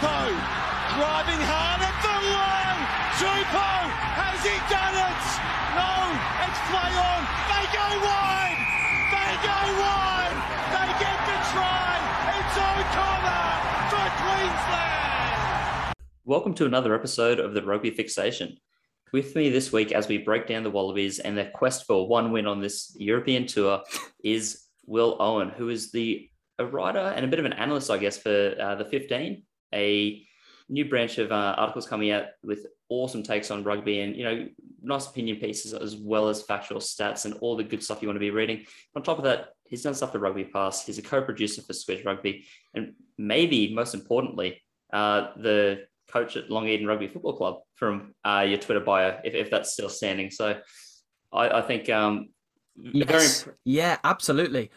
[0.00, 2.80] Driving hard at the line.
[4.16, 5.20] Has he done it?
[5.76, 5.92] No,
[6.40, 7.20] it's play on.
[7.52, 8.60] They go wide.
[9.12, 10.40] They go wide.
[10.72, 12.00] They get the try.
[12.32, 13.44] It's O'Connor
[13.92, 15.92] for Queensland.
[16.24, 18.56] Welcome to another episode of the Rugby Fixation.
[19.12, 22.32] With me this week, as we break down the Wallabies and their quest for one
[22.32, 23.82] win on this European tour,
[24.24, 27.98] is Will Owen, who is the a writer and a bit of an analyst, I
[27.98, 29.42] guess, for uh, the 15,
[29.74, 30.26] a
[30.68, 34.48] new branch of uh, articles coming out with awesome takes on rugby and you know
[34.82, 38.16] nice opinion pieces as well as factual stats and all the good stuff you want
[38.16, 38.64] to be reading.
[38.96, 40.86] On top of that, he's done stuff for Rugby Pass.
[40.86, 44.62] He's a co-producer for Squidge Rugby, and maybe most importantly,
[44.92, 49.34] uh, the coach at Long Eaton Rugby Football Club from uh, your Twitter bio, if,
[49.34, 50.30] if that's still standing.
[50.30, 50.58] So
[51.32, 52.30] I, I think um,
[52.76, 53.42] yes.
[53.42, 54.70] very yeah, absolutely.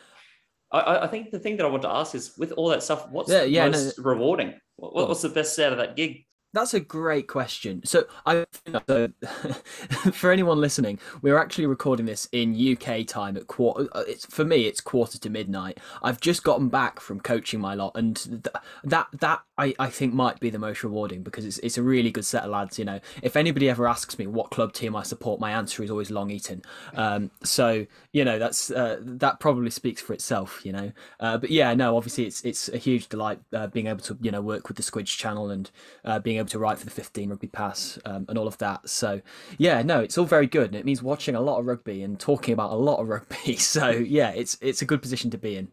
[0.71, 3.07] I, I, think the thing that I want to ask is, with all that stuff,
[3.09, 4.55] what's yeah, yeah, most no, rewarding?
[4.75, 6.25] What, what's the best out of that gig?
[6.53, 7.81] That's a great question.
[7.83, 8.45] So, I
[8.87, 9.09] so,
[10.13, 13.89] for anyone listening, we're actually recording this in UK time at quarter.
[13.91, 15.79] Uh, it's for me, it's quarter to midnight.
[16.03, 20.13] I've just gotten back from coaching my lot, and th- that that I, I think
[20.13, 22.77] might be the most rewarding because it's it's a really good set of lads.
[22.77, 25.89] You know, if anybody ever asks me what club team I support, my answer is
[25.89, 26.61] always Long Eaton.
[26.95, 30.61] Um, so you know that's uh, that probably speaks for itself.
[30.63, 34.01] You know, uh, but yeah, no, obviously it's it's a huge delight uh, being able
[34.01, 35.71] to you know work with the Squidge channel and
[36.05, 38.57] uh, being able able to write for the 15 rugby pass um, and all of
[38.59, 38.87] that.
[38.89, 39.21] So
[39.57, 42.19] yeah, no, it's all very good, and it means watching a lot of rugby and
[42.19, 43.57] talking about a lot of rugby.
[43.63, 45.69] So yeah, it's it's a good position to be in.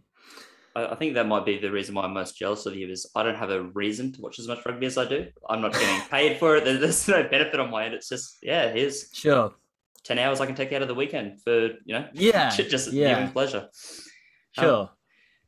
[0.77, 3.23] I think that might be the reason why I'm most jealous of you is I
[3.23, 5.27] don't have a reason to watch as much rugby as I do.
[5.49, 6.65] I'm not getting paid for it.
[6.65, 7.95] There's no benefit on my end.
[7.95, 9.53] It's just yeah, here's sure
[10.05, 13.29] ten hours I can take out of the weekend for you know yeah just yeah.
[13.31, 13.69] pleasure.
[14.53, 14.83] Sure.
[14.83, 14.89] Um,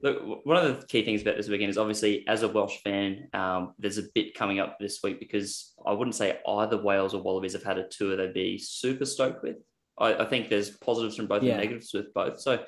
[0.02, 3.28] Look, one of the key things about this weekend is obviously, as a Welsh fan,
[3.34, 7.22] um, there's a bit coming up this week because I wouldn't say either Wales or
[7.22, 9.56] Wallabies have had a tour they'd be super stoked with.
[9.98, 11.52] I, I think there's positives from both yeah.
[11.52, 12.40] and negatives with both.
[12.40, 12.64] So,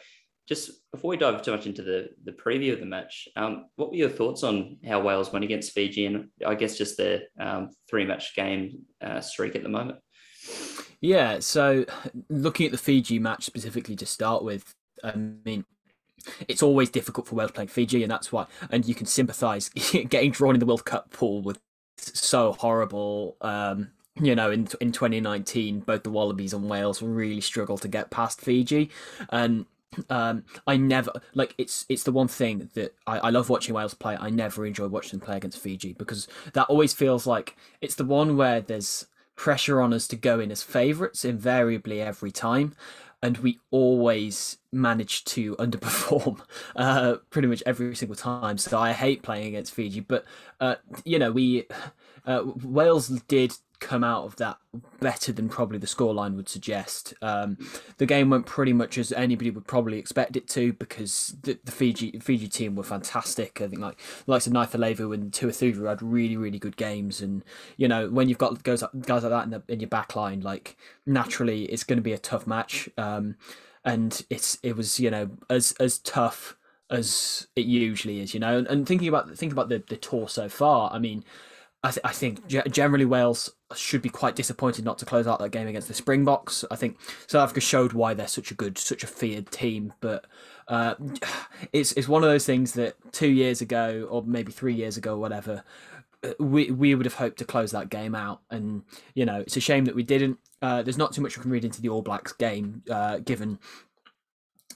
[0.47, 3.91] just before we dive too much into the, the preview of the match, um, what
[3.91, 7.71] were your thoughts on how Wales went against Fiji and I guess just their um,
[7.89, 9.99] three match game uh, streak at the moment?
[11.01, 11.87] Yeah, so
[12.29, 15.65] looking at the Fiji match specifically to start with, I mean,
[16.49, 18.47] it's always difficult for Wales playing Fiji, and that's why.
[18.71, 19.69] And you can sympathise
[20.09, 21.59] getting drawn in the World Cup pool with
[21.97, 23.37] so horrible.
[23.41, 28.11] Um, you know, in in 2019, both the Wallabies and Wales really struggled to get
[28.11, 28.91] past Fiji,
[29.31, 29.67] and
[30.11, 33.95] um, I never like it's it's the one thing that I, I love watching Wales
[33.95, 34.17] play.
[34.19, 38.05] I never enjoy watching them play against Fiji because that always feels like it's the
[38.05, 42.75] one where there's pressure on us to go in as favourites invariably every time
[43.25, 46.41] and we always manage to underperform
[46.77, 48.59] uh, pretty much every single time.
[48.59, 50.27] So I hate playing against Fiji, but
[50.61, 50.75] uh,
[51.07, 51.67] you know we
[52.27, 53.55] uh, Wales did
[53.85, 54.57] come out of that
[55.01, 57.13] better than probably the scoreline would suggest.
[57.21, 57.59] Um,
[57.99, 61.71] the game went pretty much as anybody would probably expect it to because the, the
[61.71, 63.61] Fiji Fiji team were fantastic.
[63.61, 67.45] I think like likes of Nayacalevu and Tuathuva had really really good games, and
[67.77, 70.41] you know when you've got guys guys like that in, the, in your back line,
[70.41, 72.89] like naturally it's going to be a tough match.
[72.97, 73.37] Um,
[73.85, 76.57] and it's it was you know as as tough
[76.91, 78.59] as it usually is, you know.
[78.59, 81.23] And, and thinking about thinking about the the tour so far, I mean,
[81.85, 85.51] I, th- I think generally Wales should be quite disappointed not to close out that
[85.51, 86.65] game against the Springboks.
[86.71, 90.25] I think South Africa showed why they're such a good, such a feared team, but
[90.67, 90.95] uh,
[91.75, 95.15] it's it's one of those things that two years ago or maybe three years ago,
[95.15, 95.63] or whatever,
[96.23, 98.83] uh, we we would have hoped to close that game out, and
[99.15, 100.39] you know it's a shame that we didn't.
[100.63, 103.59] Uh, there's not too much we can read into the All Blacks game, uh, given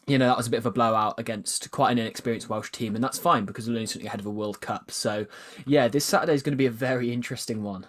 [0.09, 2.95] you know, that was a bit of a blowout against quite an inexperienced Welsh team,
[2.95, 4.91] and that's fine because we're only something ahead of a World Cup.
[4.91, 5.27] So,
[5.67, 7.87] yeah, this Saturday is going to be a very interesting one.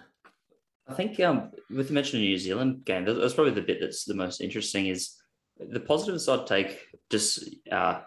[0.86, 4.04] I think um, with the mention of New Zealand game, that's probably the bit that's
[4.04, 4.86] the most interesting.
[4.86, 5.16] Is
[5.58, 6.78] the positives I'd take
[7.10, 8.00] just uh,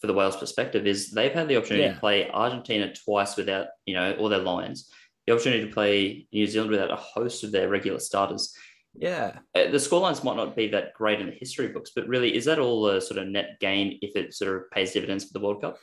[0.00, 1.94] for the Wales perspective is they've had the opportunity yeah.
[1.94, 4.90] to play Argentina twice without you know all their Lions,
[5.26, 8.54] the opportunity to play New Zealand without a host of their regular starters.
[8.94, 9.38] Yeah.
[9.54, 12.44] Uh, the scorelines might not be that great in the history books, but really, is
[12.46, 15.40] that all a sort of net gain if it sort of pays dividends for the
[15.40, 15.78] World Cup?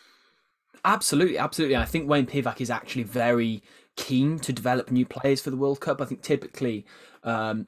[0.85, 1.75] Absolutely, absolutely.
[1.75, 3.63] I think Wayne Pivac is actually very
[3.95, 6.01] keen to develop new players for the World Cup.
[6.01, 6.85] I think typically,
[7.23, 7.67] um,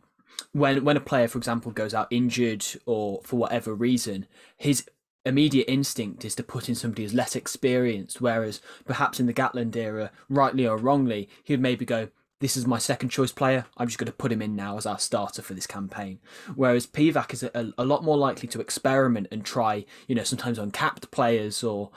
[0.51, 4.27] when when a player, for example, goes out injured or for whatever reason,
[4.57, 4.87] his
[5.25, 8.21] immediate instinct is to put in somebody who's less experienced.
[8.21, 12.09] Whereas perhaps in the Gatland era, rightly or wrongly, he would maybe go,
[12.39, 13.65] this is my second choice player.
[13.77, 16.19] I'm just going to put him in now as our starter for this campaign.
[16.55, 20.57] Whereas Pivac is a, a, lot more likely to experiment and try, you know, sometimes
[20.57, 21.89] uncapped players or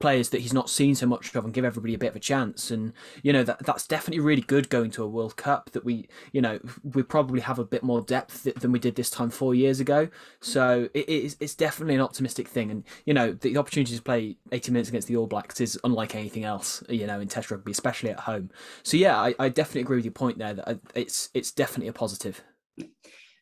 [0.00, 2.20] players that he's not seen so much of and give everybody a bit of a
[2.20, 2.70] chance.
[2.70, 2.92] And,
[3.22, 6.40] you know, that that's definitely really good going to a World Cup that we, you
[6.40, 9.78] know, we probably have a bit more depth than we did this time four years
[9.78, 10.08] ago.
[10.40, 12.72] So it is, it's definitely an optimistic thing.
[12.72, 16.16] And, you know, the opportunity to play 80 minutes against the All Blacks is unlike
[16.16, 18.50] anything else, you know, in Test rugby, especially at home.
[18.82, 21.52] So yeah, I, I definitely definitely agree with your point there that uh, it's it's
[21.52, 22.42] definitely a positive.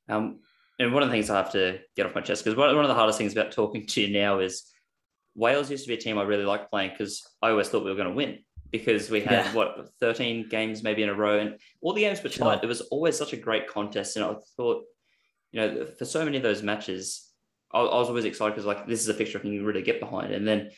[0.09, 0.41] Um,
[0.79, 2.85] and one of the things I have to get off my chest because one, one
[2.85, 4.65] of the hardest things about talking to you now is
[5.35, 7.91] Wales used to be a team I really liked playing because I always thought we
[7.91, 8.39] were going to win
[8.73, 9.55] because we had yeah.
[9.55, 12.57] what 13 games maybe in a row and all the games were tight.
[12.57, 12.61] Sure.
[12.65, 14.83] It was always such a great contest, and I thought,
[15.53, 17.31] you know, for so many of those matches,
[17.73, 20.01] I, I was always excited because like this is a fixture I can really get
[20.01, 20.33] behind.
[20.35, 20.71] And then,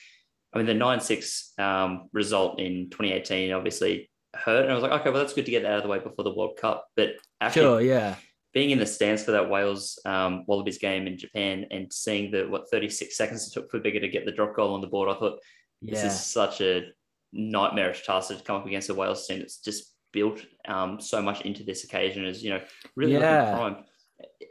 [0.52, 4.62] I mean, the nine six um, result in 2018 obviously hurt.
[4.62, 5.98] And I was like, okay, well, that's good to get that out of the way
[5.98, 6.86] before the World Cup.
[6.96, 8.16] But actually, sure, yeah.
[8.52, 12.44] Being in the stands for that Wales um, Wallabies game in Japan and seeing the
[12.44, 15.10] what 36 seconds it took for Biggar to get the drop goal on the board,
[15.10, 15.40] I thought
[15.82, 16.06] this yeah.
[16.06, 16.86] is such a
[17.32, 21.42] nightmarish task to come up against a Wales team that's just built um, so much
[21.42, 22.60] into this occasion as you know
[22.94, 23.54] really yeah.
[23.54, 23.76] prime.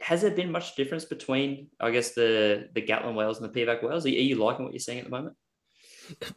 [0.00, 3.82] Has there been much difference between, I guess, the the Gatland Wales and the Pivac
[3.82, 4.06] Wales?
[4.06, 5.34] Are you liking what you're seeing at the moment?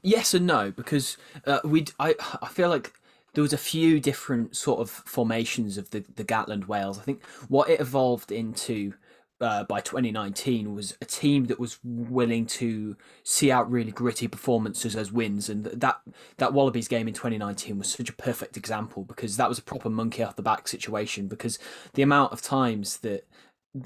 [0.01, 2.91] Yes and no, because uh, we I I feel like
[3.33, 6.99] there was a few different sort of formations of the the Gatland Wales.
[6.99, 8.93] I think what it evolved into
[9.41, 14.95] uh, by 2019 was a team that was willing to see out really gritty performances
[14.95, 16.01] as wins, and that
[16.37, 19.89] that Wallabies game in 2019 was such a perfect example because that was a proper
[19.89, 21.27] monkey off the back situation.
[21.27, 21.57] Because
[21.93, 23.25] the amount of times that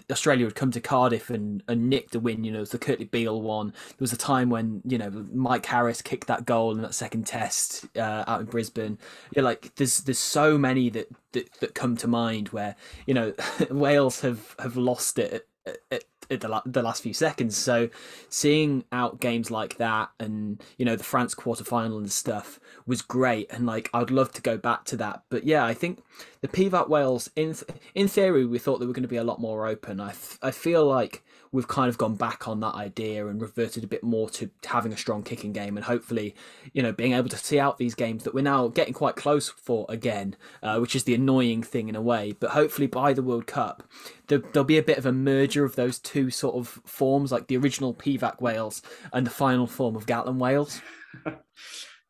[0.10, 2.44] Australia would come to Cardiff and, and nick the win.
[2.44, 3.72] You know, it was the Kurtley Beale one.
[3.72, 7.28] There was a time when you know Mike Harris kicked that goal in that second
[7.28, 8.98] test uh, out in Brisbane.
[9.36, 12.76] You're like, there's there's so many that, that, that come to mind where
[13.06, 13.34] you know
[13.70, 17.58] Wales have have lost it at, at, at the, the last few seconds.
[17.58, 17.90] So
[18.30, 23.52] seeing out games like that and you know the France quarterfinal and stuff was great,
[23.52, 25.24] and like I'd love to go back to that.
[25.30, 26.04] But yeah, I think
[26.42, 27.56] the Pivac Wales in
[27.96, 30.00] in theory we thought they were going to be a lot more open.
[30.00, 30.12] I,
[30.52, 31.24] feel like
[31.54, 34.92] we've kind of gone back on that idea and reverted a bit more to having
[34.92, 36.36] a strong kicking game and hopefully
[36.74, 39.50] you know being able to see out these games that we're now getting quite close
[39.50, 43.22] for again uh, which is the annoying thing in a way but hopefully by the
[43.22, 43.84] world cup
[44.28, 47.48] there, will be a bit of a merger of those two sort of forms like
[47.48, 48.82] the original pivac wales
[49.12, 50.82] and the final form of Gatland wales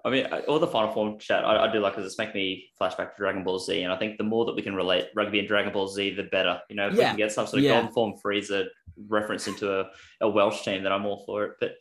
[0.06, 2.66] I mean, all the final form chat I, I do like because it's making me
[2.80, 5.40] flashback to Dragon Ball Z, and I think the more that we can relate rugby
[5.40, 6.60] and Dragon Ball Z, the better.
[6.70, 7.00] You know, if yeah.
[7.00, 7.76] we can get some sort of yeah.
[7.76, 8.66] golden form Frieza
[9.08, 9.86] reference into a,
[10.20, 11.52] a Welsh team, then I'm all for it.
[11.60, 11.76] But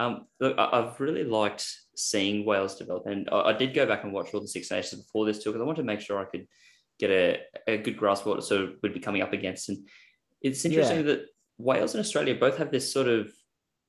[0.00, 1.64] um, look, I've really liked
[1.94, 5.26] seeing Wales develop, and I, did go back and watch all the Six Nations before
[5.26, 6.48] this too because I wanted to make sure I could
[6.98, 9.68] get a, a good grasp of what so we would be coming up against.
[9.68, 9.86] And
[10.42, 11.02] it's interesting yeah.
[11.02, 11.26] that
[11.60, 13.32] Wales and Australia both have this sort of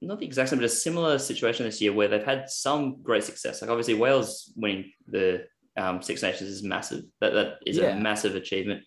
[0.01, 3.23] not the exact same, but a similar situation this year where they've had some great
[3.23, 3.62] success.
[3.62, 5.45] Like obviously Wales winning the
[5.77, 7.03] um, Six Nations is massive.
[7.19, 7.95] That that is yeah.
[7.95, 8.83] a massive achievement.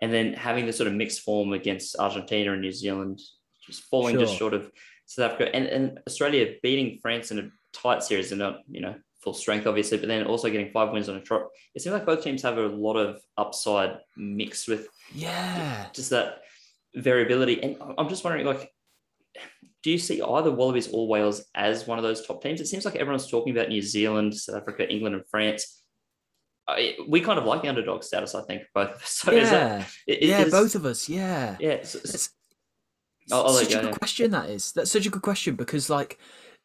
[0.00, 3.20] And then having this sort of mixed form against Argentina and New Zealand,
[3.66, 4.24] just falling sure.
[4.24, 4.70] just short of
[5.06, 8.94] South Africa and, and Australia beating France in a tight series and not, you know,
[9.22, 11.46] full strength, obviously, but then also getting five wins on a trot.
[11.74, 16.42] It seems like both teams have a lot of upside mixed with yeah, just that
[16.94, 17.62] variability.
[17.62, 18.70] And I'm just wondering, like,
[19.82, 22.60] do you see either Wallabies or Wales as one of those top teams?
[22.60, 25.82] It seems like everyone's talking about New Zealand, South Africa, England, and France.
[26.66, 29.08] I, we kind of like the underdog status, I think, both of us.
[29.24, 31.08] So yeah, that, it, yeah, is, both of us.
[31.08, 31.70] Yeah, yeah.
[31.70, 32.30] It's, it's,
[33.30, 33.92] I'll, I'll such a good yeah.
[33.92, 34.30] question.
[34.30, 34.72] That is.
[34.72, 36.18] That's such a good question because, like,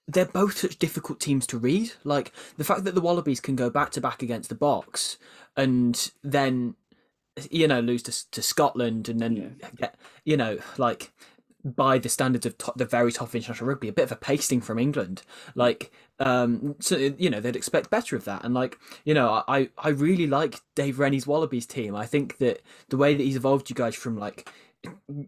[0.10, 1.92] they're both such difficult teams to read.
[2.04, 5.18] Like the fact that the Wallabies can go back to back against the Boks
[5.56, 6.76] and then
[7.52, 9.70] you know lose to, to Scotland and then yeah.
[9.76, 11.12] get you know like
[11.64, 14.16] by the standards of top, the very top of international rugby, a bit of a
[14.16, 15.24] pasting from England.
[15.56, 18.44] Like, um, so you know they'd expect better of that.
[18.44, 21.96] And like, you know, I I really like Dave Rennie's Wallabies team.
[21.96, 24.50] I think that the way that he's evolved you guys from like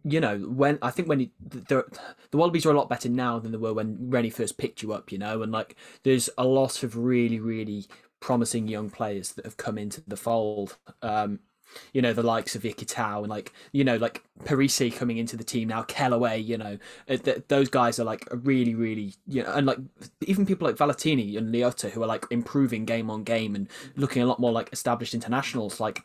[0.05, 1.83] you know when I think when he, the
[2.31, 4.93] the Wallabies are a lot better now than they were when Rennie first picked you
[4.93, 7.87] up, you know, and like there's a lot of really really
[8.21, 10.77] promising young players that have come into the fold.
[11.01, 11.39] Um,
[11.93, 15.43] you know the likes of Ikitau and like you know like Parisi coming into the
[15.43, 16.77] team now, Kellaway, you know
[17.09, 19.79] uh, th- those guys are like really really you know and like
[20.25, 24.21] even people like Valetini and Leota who are like improving game on game and looking
[24.21, 25.79] a lot more like established internationals.
[25.79, 26.03] Like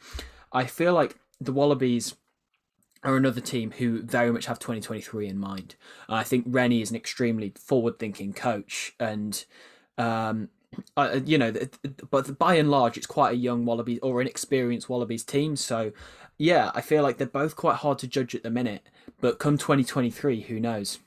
[0.52, 2.14] I feel like the Wallabies
[3.02, 5.76] are another team who very much have 2023 in mind.
[6.08, 9.44] I think Rennie is an extremely forward thinking coach and
[9.98, 10.48] um,
[10.96, 11.52] uh, you know,
[12.10, 15.56] but by and large, it's quite a young Wallabies or inexperienced Wallabies team.
[15.56, 15.92] So,
[16.38, 18.88] yeah, I feel like they're both quite hard to judge at the minute.
[19.20, 20.98] But come 2023, who knows?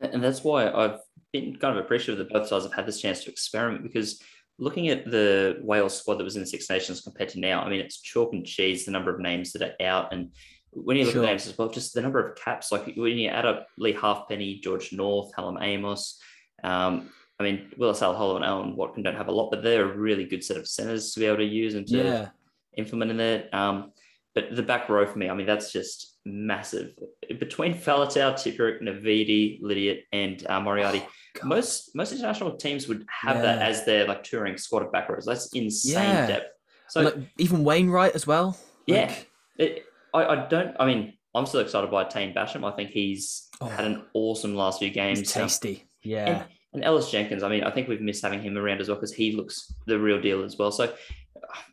[0.00, 1.00] And that's why I've
[1.32, 4.22] been kind of appreciative that both sides have had this chance to experiment because
[4.58, 7.68] looking at the Wales squad that was in the Six Nations compared to now, I
[7.68, 10.12] mean, it's chalk and cheese, the number of names that are out.
[10.12, 10.30] And
[10.70, 11.24] when you look sure.
[11.24, 13.92] at names as well, just the number of caps, like when you add up Leigh
[13.92, 16.20] Halfpenny, George North, Hallam Amos,
[16.62, 19.96] um, I mean, Willis Halaholo and Alan Watkin don't have a lot, but they're a
[19.96, 22.28] really good set of centers to be able to use and to yeah.
[22.76, 23.48] implement in there.
[23.50, 23.92] Um,
[24.34, 26.92] but the back row for me, I mean, that's just massive.
[27.38, 31.02] Between Faletau, Tipuric, Navidi, Lydiate, and uh, Moriarty,
[31.42, 33.42] oh, most most international teams would have yeah.
[33.42, 35.24] that as their like touring squad of back rows.
[35.24, 36.26] That's insane yeah.
[36.26, 36.52] depth.
[36.90, 38.58] So like, even Wainwright as well.
[38.86, 39.30] Yeah, like...
[39.56, 40.76] it, I, I don't.
[40.78, 42.70] I mean, I'm still excited by Taine Basham.
[42.70, 45.32] I think he's oh, had an awesome last few games.
[45.32, 45.86] tasty.
[46.02, 46.26] Yeah.
[46.26, 48.96] And, and Ellis Jenkins, I mean, I think we've missed having him around as well
[48.96, 50.70] because he looks the real deal as well.
[50.70, 50.92] So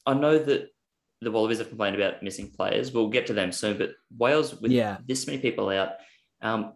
[0.05, 0.69] I know that
[1.21, 2.91] the Wallabies have complained about missing players.
[2.91, 3.77] We'll get to them soon.
[3.77, 4.97] But Wales, with yeah.
[5.07, 5.89] this many people out,
[6.41, 6.73] um,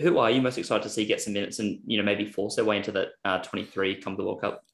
[0.00, 2.56] who are you most excited to see get some minutes and you know maybe force
[2.56, 4.64] their way into that uh, 23 come the World Cup?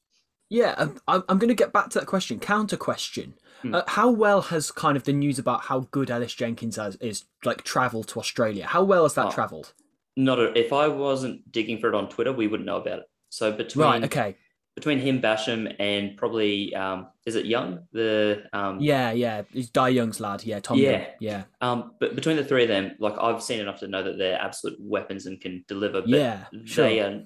[0.49, 0.75] Yeah,
[1.07, 2.39] I'm, I'm going to get back to that question.
[2.39, 3.73] Counter question: hmm.
[3.73, 7.25] uh, How well has kind of the news about how good Ellis Jenkins has, is
[7.45, 8.67] like travelled to Australia?
[8.67, 9.73] How well has that oh, travelled?
[10.17, 13.05] Not a, if I wasn't digging for it on Twitter, we wouldn't know about it.
[13.29, 14.35] So between right, okay,
[14.75, 17.87] between him, Basham, and probably um, is it Young?
[17.91, 20.43] The um, yeah, yeah, he's Dai Young's lad.
[20.43, 20.77] Yeah, Tom.
[20.77, 21.05] Yeah, Young.
[21.19, 21.43] yeah.
[21.61, 24.39] Um, but between the three of them, like I've seen enough to know that they're
[24.39, 26.01] absolute weapons and can deliver.
[26.01, 26.85] But yeah, sure.
[26.85, 27.23] they are.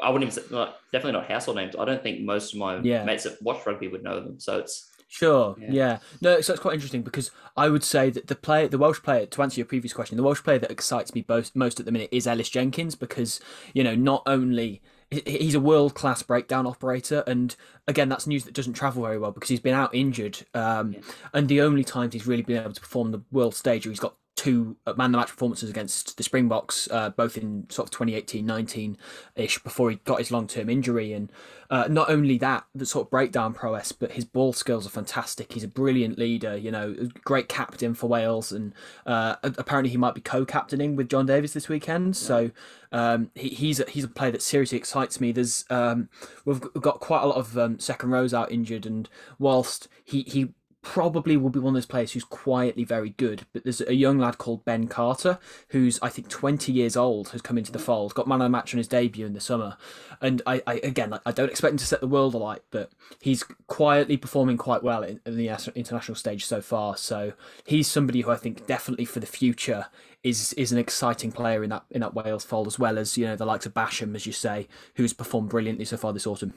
[0.00, 1.76] I wouldn't even say like, definitely not household names.
[1.78, 3.04] I don't think most of my yeah.
[3.04, 4.40] mates that watch rugby would know them.
[4.40, 5.54] So it's Sure.
[5.60, 5.68] Yeah.
[5.70, 5.98] yeah.
[6.22, 9.26] No, so it's quite interesting because I would say that the player, the Welsh player,
[9.26, 11.92] to answer your previous question, the Welsh player that excites me most most at the
[11.92, 13.38] minute is Ellis Jenkins because
[13.74, 17.54] you know not only he's a world class breakdown operator, and
[17.86, 21.00] again that's news that doesn't travel very well because he's been out injured, um, yeah.
[21.34, 24.14] and the only times he's really been able to perform the world stage, he's got
[24.34, 28.96] two man the match performances against the Springboks, uh, both in sort of 2018 19
[29.36, 31.12] ish, before he got his long term injury.
[31.12, 31.30] And
[31.70, 35.52] uh, not only that, the sort of breakdown prowess, but his ball skills are fantastic.
[35.52, 38.52] He's a brilliant leader, you know, great captain for Wales.
[38.52, 38.74] And
[39.06, 42.16] uh, apparently he might be co captaining with John Davies this weekend.
[42.16, 42.50] So
[42.90, 45.32] um, he, he's, a, he's a player that seriously excites me.
[45.32, 46.08] There's um,
[46.44, 48.86] We've got quite a lot of um, second rows out injured.
[48.86, 49.08] And
[49.38, 53.46] whilst he, he probably will be one of those players who's quietly very good.
[53.52, 57.40] But there's a young lad called Ben Carter, who's I think 20 years old, has
[57.40, 59.76] come into the fold, got man of the match on his debut in the summer.
[60.20, 63.44] And I, I again, I don't expect him to set the world alight, but he's
[63.68, 66.96] quietly performing quite well in, in the international stage so far.
[66.96, 67.32] So
[67.64, 69.86] he's somebody who I think definitely for the future
[70.24, 73.26] is is an exciting player in that in that Wales fold, as well as you
[73.26, 76.54] know the likes of Basham, as you say, who's performed brilliantly so far this autumn.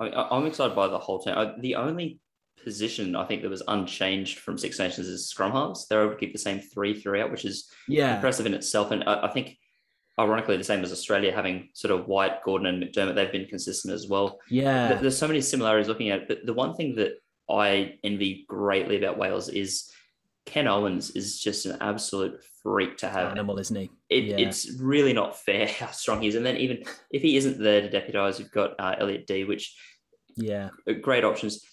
[0.00, 1.34] I, am excited by the whole team.
[1.58, 2.20] The only
[2.64, 5.86] position I think that was unchanged from Six Nations is scrum halves.
[5.86, 8.90] They're able to keep the same three throughout, which is yeah impressive in itself.
[8.90, 9.56] And I, I, think,
[10.18, 13.94] ironically, the same as Australia having sort of White, Gordon, and McDermott, they've been consistent
[13.94, 14.38] as well.
[14.50, 16.28] Yeah, there's so many similarities looking at it.
[16.28, 19.90] But the one thing that I envy greatly about Wales is
[20.48, 23.32] Ken Owens is just an absolute freak to have.
[23.32, 23.90] Animal, isn't he?
[24.08, 24.36] It, yeah.
[24.36, 26.34] It's really not fair how strong he is.
[26.34, 29.76] And then even if he isn't there to deputise, you've got uh, Elliot Dee, which
[30.36, 30.70] yeah,
[31.02, 31.64] great options.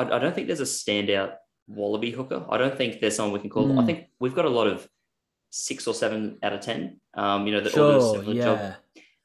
[0.00, 1.34] I, I don't think there's a standout
[1.68, 2.44] Wallaby hooker.
[2.48, 3.68] I don't think there's someone we can call.
[3.68, 3.78] Mm.
[3.78, 3.86] I hmm.
[3.86, 4.88] think we've got a lot of
[5.50, 7.00] six or seven out of ten.
[7.14, 8.44] Um, you know, that sure, all do a yeah.
[8.44, 8.74] job.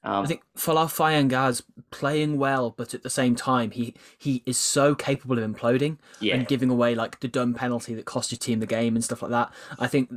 [0.04, 4.58] Um, I think Folau Fainga'a's playing well, but at the same time, he he is
[4.58, 6.36] so capable of imploding yeah.
[6.36, 9.24] and giving away like the dumb penalty that cost your team the game and stuff
[9.24, 9.52] like that.
[9.80, 10.12] I think,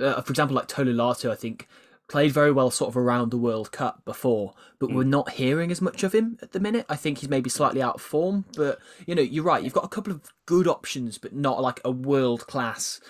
[0.00, 1.68] uh, for example, like Tolu Latu, I think
[2.10, 4.96] played very well sort of around the World Cup before, but mm.
[4.96, 6.84] we're not hearing as much of him at the minute.
[6.88, 9.62] I think he's maybe slightly out of form, but you know, you're right.
[9.62, 13.00] You've got a couple of good options, but not like a world class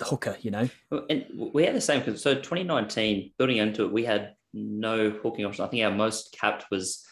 [0.00, 0.68] hooker, you know.
[1.10, 5.44] And we had the same because so 2019, building into it, we had no hooking
[5.44, 5.64] option.
[5.64, 7.04] I think our most capped was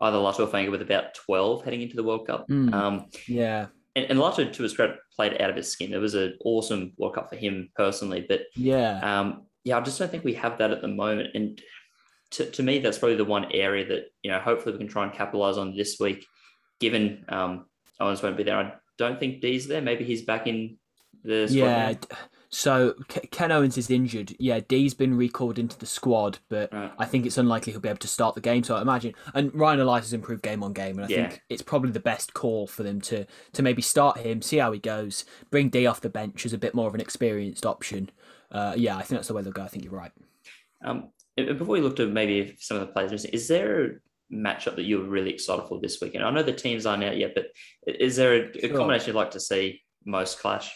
[0.00, 2.48] either Latu or Fainga'a with about 12 heading into the World Cup.
[2.48, 2.72] Mm.
[2.72, 3.66] Um, yeah.
[3.96, 5.92] And, and Latu, to his credit, played out of his skin.
[5.92, 9.00] It was an awesome World Cup for him personally, but yeah.
[9.00, 11.28] Um, yeah, I just don't think we have that at the moment.
[11.34, 11.60] And
[12.32, 15.04] to, to me, that's probably the one area that, you know, hopefully we can try
[15.04, 16.24] and capitalize on this week,
[16.80, 17.66] given um,
[18.00, 18.56] Owens won't be there.
[18.56, 19.82] I don't think Dee's there.
[19.82, 20.78] Maybe he's back in
[21.22, 21.58] the squad.
[21.58, 21.92] Yeah.
[21.92, 22.18] Now.
[22.50, 22.94] So
[23.30, 24.34] Ken Owens is injured.
[24.38, 26.90] Yeah, Dee's been recalled into the squad, but right.
[26.98, 28.62] I think it's unlikely he'll be able to start the game.
[28.62, 31.28] So I imagine, and Ryan Elias has improved game on game, and I yeah.
[31.28, 34.72] think it's probably the best call for them to to maybe start him, see how
[34.72, 38.10] he goes, bring Dee off the bench as a bit more of an experienced option,
[38.50, 39.62] uh, yeah, I think that's the way they'll go.
[39.62, 40.12] I think you're right.
[40.84, 43.88] Um, before we look to maybe some of the players, is there a
[44.32, 46.24] matchup that you're really excited for this weekend?
[46.24, 47.46] I know the teams aren't out yet, but
[47.86, 48.76] is there a, a Sure.
[48.76, 50.74] combination you'd like to see most clash?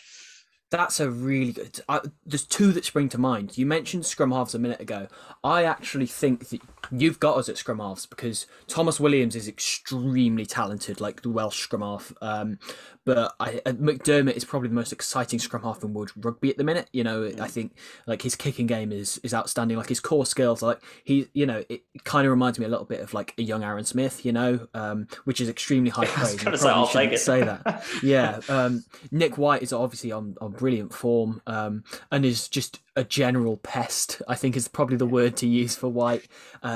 [0.70, 1.80] That's a really good.
[1.88, 3.58] I, there's two that spring to mind.
[3.58, 5.06] You mentioned scrum halves a minute ago.
[5.44, 10.46] I actually think that you've got us at scrum halves because Tomos Williams is extremely
[10.46, 12.12] talented, like the Welsh scrum half.
[12.20, 12.58] Um,
[13.04, 16.56] but I, uh, McDermott is probably the most exciting scrum half in world rugby at
[16.56, 16.88] the minute.
[16.92, 19.76] You know, I think like his kicking game is is outstanding.
[19.76, 22.84] Like his core skills, like he, you know, it kind of reminds me a little
[22.84, 24.24] bit of like a young Aaron Smith.
[24.24, 26.46] You know, um, which is extremely high praise.
[26.46, 27.18] I say, I'll take it.
[27.18, 28.40] Say that yeah.
[28.48, 33.56] Um, Nick White is obviously on, on brilliant form um, and is just a general
[33.56, 34.22] pest.
[34.28, 36.28] I think is probably the word to use for White.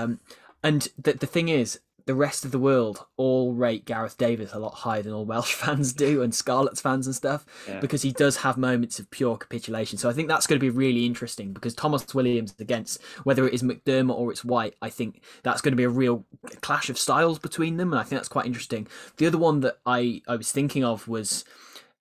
[0.05, 0.21] Um,
[0.63, 4.59] and the the thing is, the rest of the world all rate Gareth Davies a
[4.61, 7.81] lot higher than all Welsh fans do and Scarlets fans and stuff Yeah.
[7.81, 9.99] because he does have moments of pure capitulation.
[9.99, 13.55] So I think that's going to be really interesting because Tomos Williams against whether it
[13.55, 16.25] is McDermott or it's White, I think that's going to be a real
[16.61, 18.87] clash of styles between them, and I think that's quite interesting.
[19.17, 21.45] The other one that I I was thinking of was.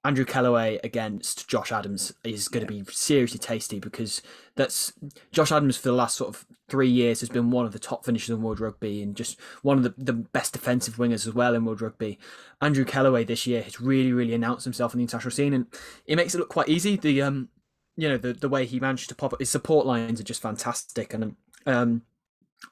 [0.06, 4.22] Andrew Kellaway against Josh Adams is going to be seriously tasty because
[4.56, 4.94] that's
[5.32, 8.06] Josh Adams for the last sort of three years has been one of the top
[8.06, 11.56] finishers in world rugby and just one of the, the best defensive wingers as well
[11.56, 12.20] in world rugby.
[12.62, 15.66] Andrew Kellaway this year has really, really announced himself on the international scene and
[16.06, 16.96] it makes it look quite easy.
[16.96, 17.50] The um
[17.98, 20.42] you know, the, the way he managed to pop up his support lines are just
[20.42, 21.36] fantastic and
[21.66, 22.04] um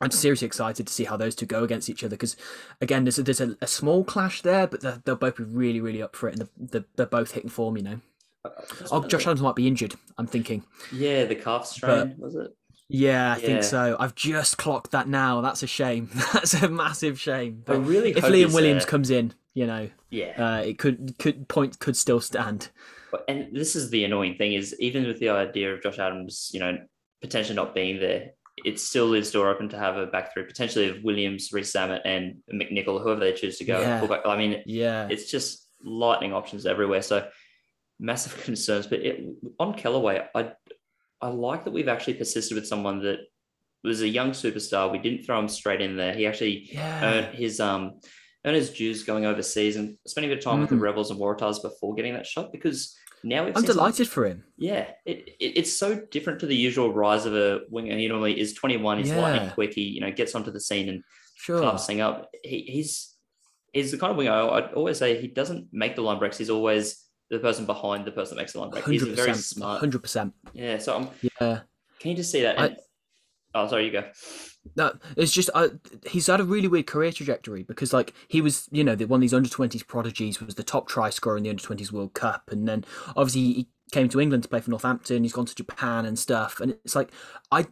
[0.02, 2.36] I'm seriously excited to see how those two go against each other because,
[2.82, 5.80] again, there's a, there's a, a small clash there, but they're, they'll both be really,
[5.80, 8.00] really up for it, and they're, they're, they're both hitting form, you know.
[8.92, 9.96] Oh, Josh Adams might be injured.
[10.18, 10.64] I'm thinking.
[10.92, 12.52] Yeah, the calf strain was it?
[12.90, 13.46] Yeah, I Yeah.
[13.46, 13.96] think so.
[14.00, 15.42] I've just clocked that now.
[15.42, 16.10] That's a shame.
[16.34, 17.64] That's a massive shame.
[17.68, 21.16] I But really if Liam Williams uh, comes in, you know, Yeah, uh, it could
[21.20, 22.70] could point could still stand.
[23.28, 26.60] And this is the annoying thing is even with the idea of Josh Adams, you
[26.60, 26.78] know,
[27.22, 28.32] potentially not being there,
[28.66, 32.38] it still leaves door open to have a back three potentially of Williams, Rees-Zammit, and
[32.54, 33.80] McNicholl, whoever they choose to go.
[33.80, 34.00] Yeah.
[34.00, 34.26] Fullback.
[34.26, 37.02] I mean, Yeah, it's just lightning options everywhere.
[37.02, 37.28] So
[38.00, 38.88] massive concerns.
[38.88, 39.24] But it,
[39.60, 40.52] on Kellaway, I
[41.22, 43.20] I like that we've actually persisted with someone that
[43.84, 44.92] was a young superstar.
[44.92, 46.14] We didn't throw him straight in there.
[46.14, 48.00] He actually yeah, earned his um
[48.46, 50.82] earned his dues going overseas and spending a bit of time with the Mm.
[50.82, 54.44] Rebels and Waratahs before getting that shot because now I'm delighted for him.
[54.58, 57.98] yeah, it, it it's so different to the usual rise of a winger.
[57.98, 58.98] He normally is 21.
[59.00, 59.54] He's lightning Yeah.
[59.54, 59.74] quick.
[59.74, 61.04] He you know gets onto the scene and
[61.36, 61.60] Sure.
[61.60, 62.30] clubs thing up.
[62.44, 63.16] He, he's
[63.74, 64.32] he's the kind of winger.
[64.32, 66.38] I, I'd always say he doesn't make the line breaks.
[66.38, 68.86] He's always the person behind the person that makes the line break.
[68.86, 69.80] He's very smart.
[69.80, 70.34] Hundred percent.
[70.54, 70.78] Yeah.
[70.78, 71.10] So I'm,
[71.42, 71.62] Yeah.
[72.00, 72.60] can you just see that?
[72.60, 72.78] I- And-
[73.56, 73.86] oh, sorry.
[73.86, 74.04] You go.
[74.76, 75.70] No, it's just uh,
[76.08, 79.18] he's had a really weird career trajectory because like he was, you know, the one
[79.18, 82.14] of these under twenties prodigies was the top try scorer in the under twenties World
[82.14, 85.24] Cup, and then obviously he came to England to play for Northampton.
[85.24, 87.12] He's gone to Japan and stuff, and it's like
[87.52, 87.68] I,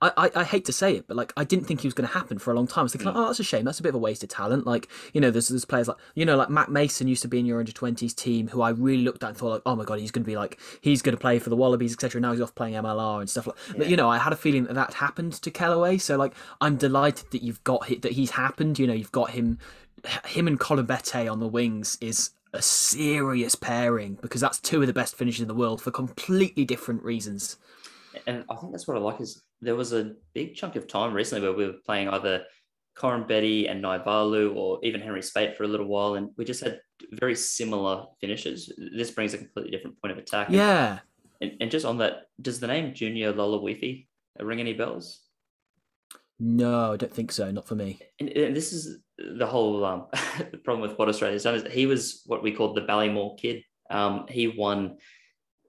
[0.00, 2.14] I, I, hate to say it, but like I didn't think he was going to
[2.14, 2.80] happen for a long time.
[2.80, 3.20] I was thinking, like, mm.
[3.20, 3.64] oh, that's a shame.
[3.64, 4.66] That's a bit of a waste of talent.
[4.66, 7.38] Like you know, there's there's players like you know, like Matt Mason used to be
[7.38, 9.84] in your under twenties team, who I really looked at and thought like, oh my
[9.84, 12.20] god, he's going to be like he's going to play for the Wallabies, etc.
[12.20, 13.56] Now he's off playing MLR and stuff like.
[13.76, 16.00] But you know, I had a feeling that that happened to Kellaway.
[16.00, 18.78] So like, I'm delighted that you've got hi- that he's happened.
[18.78, 19.58] You know, you've got him,
[20.26, 24.92] him and Koroibete on the wings is a serious pairing because that's two of the
[24.92, 27.56] best finishers in the world for completely different reasons.
[28.26, 31.14] And I think that's what I like is there was a big chunk of time
[31.14, 32.44] recently where we were playing either
[32.96, 36.80] Koroibete and Naivalu or even Henry Speight for a little while, and we just had
[37.12, 38.70] very similar finishes.
[38.94, 40.48] This brings a completely different point of attack.
[40.50, 40.98] Yeah.
[41.40, 44.06] And, and just on that, does the name Junior Laloifi
[44.38, 45.20] ring any bells?
[46.38, 47.50] No, I don't think so.
[47.50, 48.00] Not for me.
[48.20, 48.98] And, and this is
[49.36, 50.06] the whole um,
[50.64, 53.62] problem with what Australia's done is he was what we called the Ballymore kid.
[53.90, 54.98] Um, he won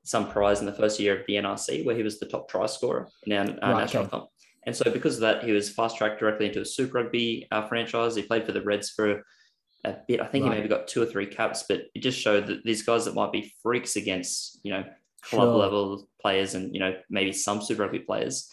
[0.04, 2.66] some prize in the first year of the NRC where he was the top try
[2.66, 4.10] scorer in our, our Right, national okay.
[4.12, 4.30] comp.
[4.66, 7.68] And so because of that, he was fast tracked directly into a Super Rugby uh,
[7.68, 8.16] franchise.
[8.16, 9.24] He played for the Reds for
[9.84, 10.22] a bit.
[10.22, 10.54] I think Right.
[10.54, 13.13] he maybe got two or three caps, but it just showed that these guys that
[13.16, 14.84] might be freaks against, you know,
[15.22, 15.56] club Sure.
[15.58, 18.50] level players and, you know, maybe some Super Rugby players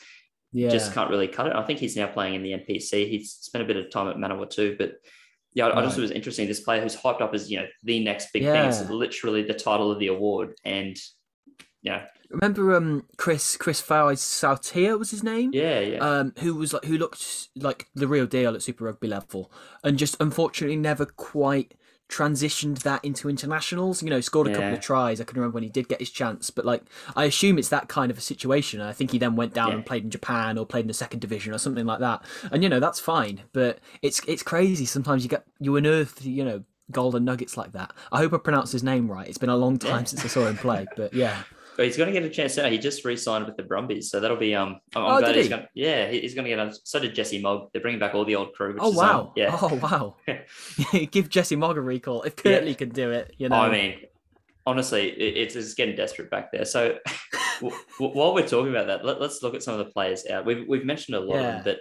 [0.53, 0.71] Yeah.
[0.71, 1.55] just can't really cut it.
[1.55, 3.09] I think he's now playing in the NPC.
[3.09, 4.95] He's spent a bit of time at Manawatu, but
[5.53, 6.47] yeah, I, I just thought it was interesting.
[6.47, 8.65] This player who's hyped up as you know the next big thing.
[8.65, 10.97] It's literally the title of the award, and
[11.83, 12.07] yeah.
[12.31, 15.51] Remember um Chris Chris Feauai-Sautia was his name?
[15.53, 19.09] yeah, yeah, um, who was like who looked like the real deal at Super Rugby
[19.09, 19.51] level,
[19.83, 21.75] and just unfortunately never quite
[22.11, 24.03] transitioned that into internationals.
[24.03, 25.21] You know, scored a couple of tries.
[25.21, 26.83] I can remember when he did get his chance, but like
[27.17, 28.81] I assume it's that kind of a situation.
[28.81, 29.75] I think he then went down Yeah.
[29.77, 32.23] and played in Japan or played in the second division or something like that.
[32.53, 34.85] And you know that's fine, but it's it's crazy.
[34.85, 37.93] Sometimes you get you unearth you know golden nuggets like that.
[38.11, 39.29] I hope I pronounced his name right.
[39.29, 40.05] It's been a long time Yeah.
[40.05, 41.45] since I saw him play, but yeah.
[41.85, 42.69] He's going to get a chance now.
[42.69, 44.81] He just re-signed with the Brumbies, so that'll be um.
[44.95, 45.51] I'm, I'm Oh, glad did he's he?
[45.51, 45.67] going.
[45.75, 46.59] Yeah, he's going to get.
[46.59, 47.69] On, so did Jesse Mogg.
[47.73, 48.75] They're bringing back all the old crew.
[48.75, 49.33] Which Oh is, um, wow!
[49.37, 49.59] yeah.
[49.61, 50.17] Oh wow!
[51.11, 53.35] Give Jesse Mogg a recall if Kurtley can do it.
[53.39, 53.57] You know.
[53.57, 54.01] I mean,
[54.67, 56.65] honestly, it, it's just getting desperate back there.
[56.65, 56.99] So
[57.61, 60.27] w- w- while we're talking about that, let, us look at some of the players
[60.27, 60.45] out.
[60.47, 61.79] We've we've mentioned a lot of them, but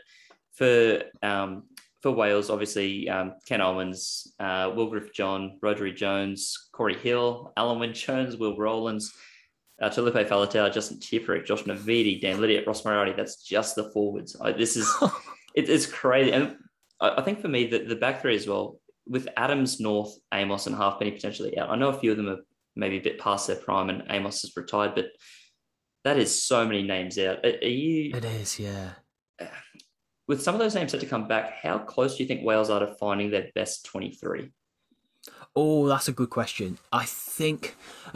[0.54, 1.64] for um
[2.02, 7.80] for Wales, obviously um, Ken Owens, uh, Will Griff John, Rhodri Jones, Cory Hill, Alun
[7.82, 9.12] Wyn Jones, Will Rowlands,
[9.82, 13.14] uh, Felipe Faletau, Justin Tipuric, Josh Navidi, Dan Lydiate, Ross Moriarty.
[13.14, 14.36] That's just the forwards.
[14.40, 14.94] I, this is
[15.56, 16.32] it, it's crazy.
[16.32, 16.58] And
[17.00, 20.68] I, I think for me, the, the back three as well, with Adams, North, Amos,
[20.68, 21.70] and Halfpenny potentially out.
[21.70, 22.40] I know a few of them are
[22.76, 25.08] maybe a bit past their prime and Amos is retired, but
[26.04, 27.46] that is so many names out.
[27.46, 28.60] Are, are you, it is.
[28.60, 28.92] Yeah.
[30.28, 32.70] with some of those names set to come back, how close do you think Wales
[32.70, 34.52] are to finding their best 23?
[35.62, 36.78] Oh, that's a good question.
[36.94, 37.76] I think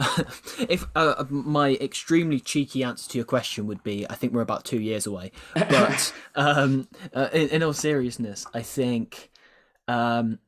[0.66, 4.64] if uh, my extremely cheeky answer to your question would be, I think we're about
[4.64, 5.30] two years away.
[5.52, 9.30] But um, uh, in, in all seriousness, I think
[9.88, 10.38] um,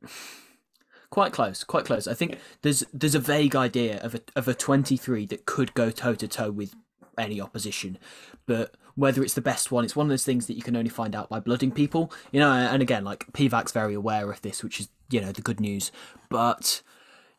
[1.11, 2.07] quite close, quite close.
[2.07, 5.91] I think there's there's a vague idea of a of a 23 that could go
[5.91, 6.73] toe to toe with
[7.15, 7.99] any opposition,
[8.47, 10.89] but whether it's the best one, it's one of those things that you can only
[10.89, 12.51] find out by blooding people, you know.
[12.51, 15.91] And again, like Pivac's very aware of this, which is you know the good news.
[16.29, 16.81] But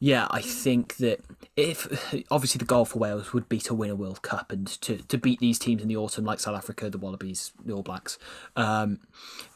[0.01, 1.21] yeah, I think that
[1.57, 4.99] if obviously the goal for Wales would be to win a World Cup and to,
[4.99, 8.19] to beat these teams in the autumn, like South Africa, the Wallabies, the All Blacks.
[8.55, 9.01] Um,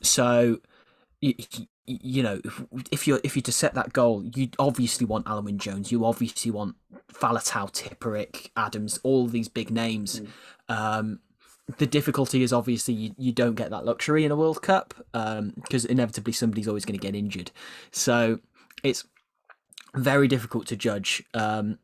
[0.02, 0.58] so
[1.20, 1.34] you,
[1.86, 5.44] you know if, if you're if you're to set that goal, you obviously want Alun
[5.44, 6.74] Wyn Jones, you obviously want
[7.12, 10.22] Faletau, Tipuric, Adams, all these big names.
[10.68, 11.20] Um,
[11.78, 15.84] the difficulty is obviously you, you don't get that luxury in a World Cup because
[15.84, 17.50] inevitably somebody's always going to get injured.
[17.90, 18.40] So
[18.82, 19.04] it's
[19.94, 21.22] very difficult to judge.
[21.34, 21.78] Um,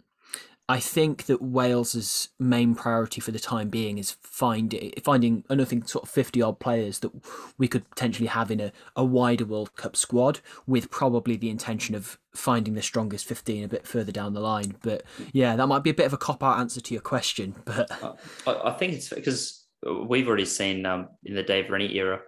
[0.71, 6.05] I think that Wales's main priority for the time being is find, finding another sort
[6.05, 7.11] of 50 odd players that
[7.57, 11.95] we could potentially have in a, a wider World Cup squad with probably the intention
[11.95, 14.77] of finding the strongest 15 a bit further down the line.
[14.83, 17.55] But yeah, that might be a bit of a cop out answer to your question.
[17.65, 17.91] But
[18.47, 22.21] I, I think it's because we've already seen um, in the Dave Rennie era,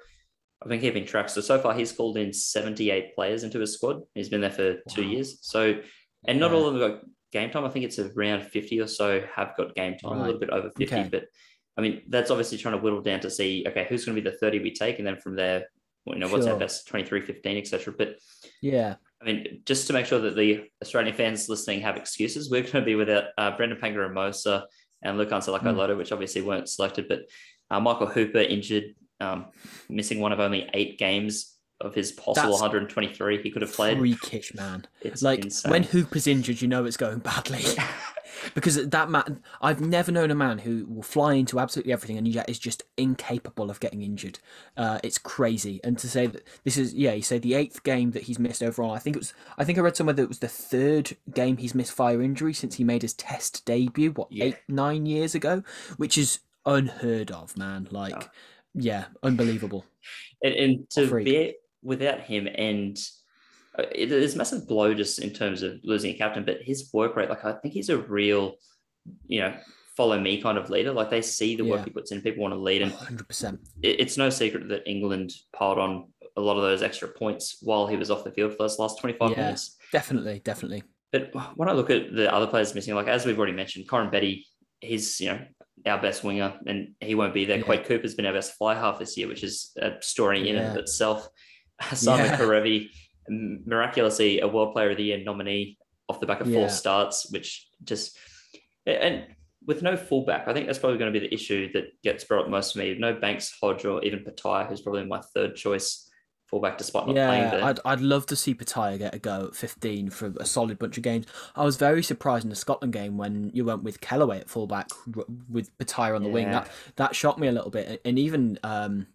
[0.62, 1.28] I've been keeping track.
[1.28, 4.02] So, so far, he's called in 78 players into his squad.
[4.14, 5.38] He's been there for two years.
[5.42, 5.80] So,
[6.26, 6.56] and not Yeah.
[6.56, 7.00] all of them got
[7.32, 7.64] game time.
[7.64, 10.70] I think it's around 50 or so have got game time, a little bit over
[10.70, 10.84] 50.
[10.84, 11.08] Okay.
[11.10, 11.24] But
[11.76, 14.28] I mean, that's obviously trying to whittle down to see, okay, who's going to be
[14.28, 14.98] the 30 we take?
[14.98, 15.64] And then from there,
[16.06, 17.94] you know, what's our best 23, 15, etc.
[17.96, 18.16] But
[18.60, 22.62] yeah, I mean, just to make sure that the Australian fans listening have excuses, we're
[22.62, 24.64] going to be without uh, Brendan Paenga-Amosa
[25.02, 25.76] and Lukhan Salakaia Mm.
[25.76, 27.22] Loto, which obviously weren't selected, but
[27.70, 29.46] uh, Michael Hooper injured, um,
[29.88, 33.98] missing one of only eight games of his possible That's 123 he could have played.
[33.98, 34.86] freakish, man.
[35.00, 35.70] It's like insane.
[35.70, 37.64] when Hooper's injured, you know it's going badly.
[38.54, 42.28] because that man, I've never known a man who will fly into absolutely everything and
[42.28, 44.38] yet is just incapable of getting injured.
[44.76, 45.80] Uh, it's crazy.
[45.82, 48.62] And to say that this is, yeah, you say the eighth game that he's missed
[48.62, 48.92] overall.
[48.92, 51.56] I think it was, I think I read somewhere that it was the third game
[51.56, 54.12] he's missed fire injury since he made his Test debut.
[54.12, 54.44] What Yeah.
[54.46, 55.62] eight, nine years ago,
[55.96, 57.88] which is unheard of, man.
[57.90, 58.28] Like,
[58.74, 59.84] yeah, unbelievable.
[60.42, 62.98] and, and to be without him and
[63.78, 66.90] uh, it is a massive blow just in terms of losing a captain but his
[66.92, 68.54] work rate like i think he's a real
[69.26, 69.54] you know
[69.96, 71.84] follow me kind of leader like they see the work Yeah.
[71.86, 72.90] he puts in people want to lead him.
[72.90, 73.60] Hundred percent.
[73.82, 77.96] it's no secret that england piled on a lot of those extra points while he
[77.96, 79.36] was off the field for those last 25 Yeah.
[79.36, 80.82] minutes Definitely, definitely.
[81.12, 84.44] but when i look at the other players missing like as we've already mentioned Koroibete
[84.80, 85.40] he's you know
[85.86, 87.62] our best winger and he won't be there Yeah.
[87.64, 90.68] quade cooper's been our best fly half this year which is a story in and
[90.72, 91.26] of itself
[91.94, 92.36] simon Yeah.
[92.38, 92.88] kerevi
[93.66, 96.60] miraculously a world player of the year nominee off the back of Yeah.
[96.60, 98.16] four starts which just
[98.86, 99.26] and
[99.66, 102.44] with no fullback i think that's probably going to be the issue that gets brought
[102.44, 106.06] up most to me no banks hodge or even petaia who's probably my third choice
[106.46, 109.46] fullback despite not playing Yeah, there I'd, I'd love to see Petaia get a go
[109.48, 111.26] at 15 for a solid bunch of games.
[111.54, 114.88] I was very surprised in the Scotland game when you went with Kellaway at fullback
[115.48, 116.50] with Petaia on the wing.
[116.50, 118.00] That that shocked me a little bit.
[118.04, 119.06] And even um,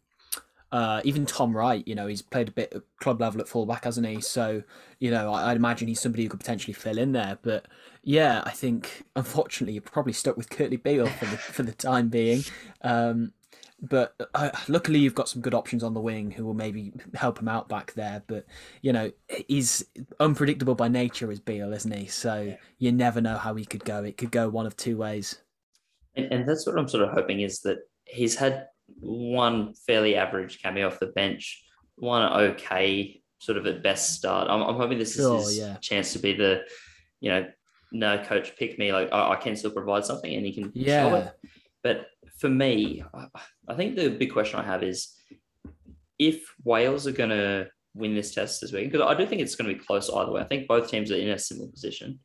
[0.76, 3.86] uh, even Tom Wright, you know, he's played a bit at club level at fullback,
[3.86, 4.20] hasn't he?
[4.20, 4.62] So,
[5.00, 7.40] you know, I, I'd imagine he's somebody who could potentially fill in there.
[7.42, 7.66] But
[8.04, 12.10] yeah, I think unfortunately you're probably stuck with Kurtley Beale for the for the time
[12.10, 12.44] being.
[12.82, 13.32] Um,
[13.82, 17.40] but uh, luckily you've got some good options on the wing who will maybe help
[17.40, 18.24] him out back there.
[18.28, 18.46] But
[18.82, 19.14] you know
[19.48, 19.86] he's
[20.20, 22.08] unpredictable by nature as Beale, isn't he?
[22.08, 24.04] So you never know how he could go.
[24.04, 25.42] It could go one of two ways.
[26.18, 28.68] And, and that's what I'm sort of hoping is that he's had
[29.00, 31.64] one fairly average cameo off the bench,
[31.96, 34.50] one okay, sort of at best start.
[34.50, 35.78] I'm, I'm hoping this Sure, is his yeah.
[35.78, 36.64] chance to be the,
[37.20, 37.48] you know,
[37.92, 38.92] no, coach, pick me.
[38.92, 41.10] Like I, I can still provide something, and he can Yeah.
[41.10, 41.32] show it.
[41.84, 42.08] But
[42.40, 43.04] for me,
[43.70, 45.14] I- think the big question I have is
[46.20, 49.56] if Wales are going to win this test this week, because I do think it's
[49.56, 50.42] going to be close either way.
[50.42, 52.20] I think both teams are in a similar position.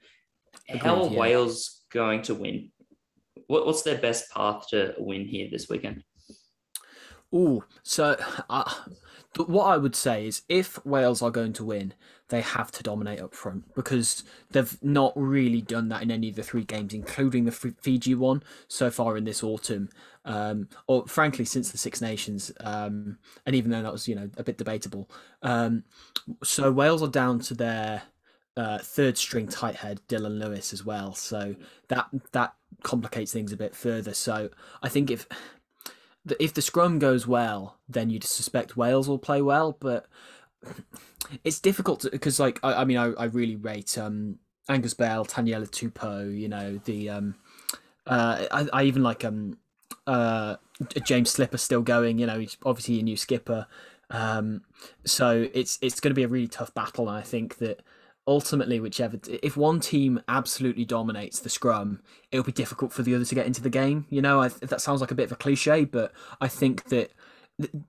[0.68, 1.18] How are yeah.
[1.18, 2.70] Wales going to win?
[3.46, 6.02] What, what's their best path to win here this weekend?
[7.32, 8.16] Oh, so
[8.48, 8.72] uh,
[9.36, 11.94] what I would say is if Wales are going to win,
[12.28, 16.36] they have to dominate up front because they've not really done that in any of
[16.36, 19.88] the three games, including the Fiji one so far in this autumn,
[20.24, 24.30] um, or frankly since the Six Nations, um, and even though that was you know
[24.36, 25.08] a bit debatable.
[25.42, 25.84] Um,
[26.42, 28.02] so Wales are down to their
[28.56, 31.54] uh, third string tight head Dylan Lewis as well, so
[31.88, 34.14] that that complicates things a bit further.
[34.14, 34.50] So
[34.82, 35.26] I think if
[36.38, 40.06] if the scrum goes well, then you'd suspect Wales will play well, but
[41.44, 45.68] it's difficult because, like, I, I mean, I, I really rate um, Angus Bell, Taniela
[45.68, 47.34] Tupou, you know, the um,
[48.06, 49.58] uh, I, I even like um,
[50.06, 50.56] uh,
[51.04, 53.66] James Slipper still going, you know, he's obviously a new skipper,
[54.10, 54.62] um,
[55.04, 57.82] so it's it's going to be a really tough battle, and I think that
[58.30, 63.24] ultimately, whichever if one team absolutely dominates the scrum, it'll be difficult for the other
[63.24, 64.06] to get into the game.
[64.08, 67.10] You know, I, that sounds like a bit of a cliche, but I think that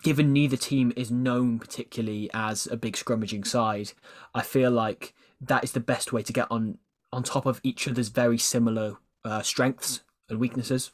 [0.04, 3.91] given neither team is known particularly as a big scrummaging side,
[4.34, 6.80] I feel like that is the best way to get on
[7.13, 10.91] on top of each other's very similar uh, strengths and weaknesses.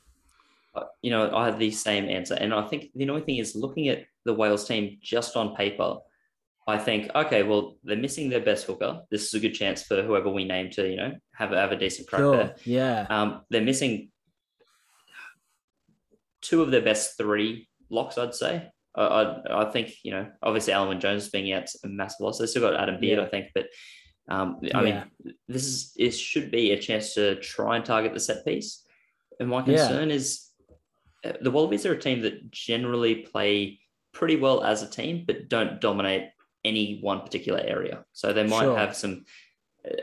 [0.76, 2.34] Uh, You know, I have the same answer.
[2.34, 5.98] And I think the annoying thing is looking at the Wales team just on paper,
[6.70, 9.02] I think, okay, well, they're missing their best hooker.
[9.10, 11.72] This is a good chance for whoever we name to, you know, have, a- have
[11.72, 12.56] a decent crack there.
[12.66, 13.08] Yeah.
[13.10, 14.10] Um, they're missing
[16.42, 18.70] two of their best three locks, I'd say.
[18.96, 22.38] I, I, I think, you know, obviously Alan Jones being out a massive loss.
[22.40, 23.26] They still got Adam Beard, Yeah.
[23.26, 23.68] I think, but
[24.30, 24.82] um, I Yeah.
[25.24, 28.84] mean, this is it should be a chance to try and target the set piece.
[29.40, 29.88] And my Yeah.
[29.88, 30.50] concern is
[31.24, 33.80] uh, the Wallabies are a team that generally play
[34.12, 36.24] pretty well as a team, but don't dominate
[36.68, 38.04] any one particular area.
[38.14, 38.78] So they might Sure.
[38.78, 39.26] have some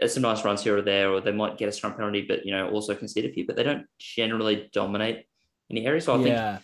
[0.03, 2.45] uh, some nice runs here or there, or they might get a strong penalty, but
[2.47, 3.47] you know also concede a few.
[3.47, 5.27] But they don't generally dominate
[5.71, 6.01] any area.
[6.01, 6.59] So I think yeah.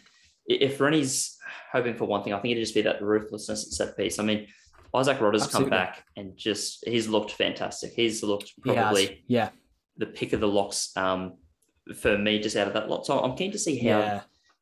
[0.51, 1.37] i- if Rennie's
[1.73, 4.19] hoping for one thing, I think it'd just be that ruthlessness at set piece.
[4.19, 4.47] I mean,
[4.95, 5.71] Isaac Rodda's Absolutely.
[5.71, 7.93] come back and just he's looked fantastic.
[7.93, 9.51] He's looked He probably Yeah.
[9.97, 11.37] the pick of the locks um,
[11.95, 13.05] for me just out of that lot.
[13.07, 14.21] So I'm keen to see how Yeah.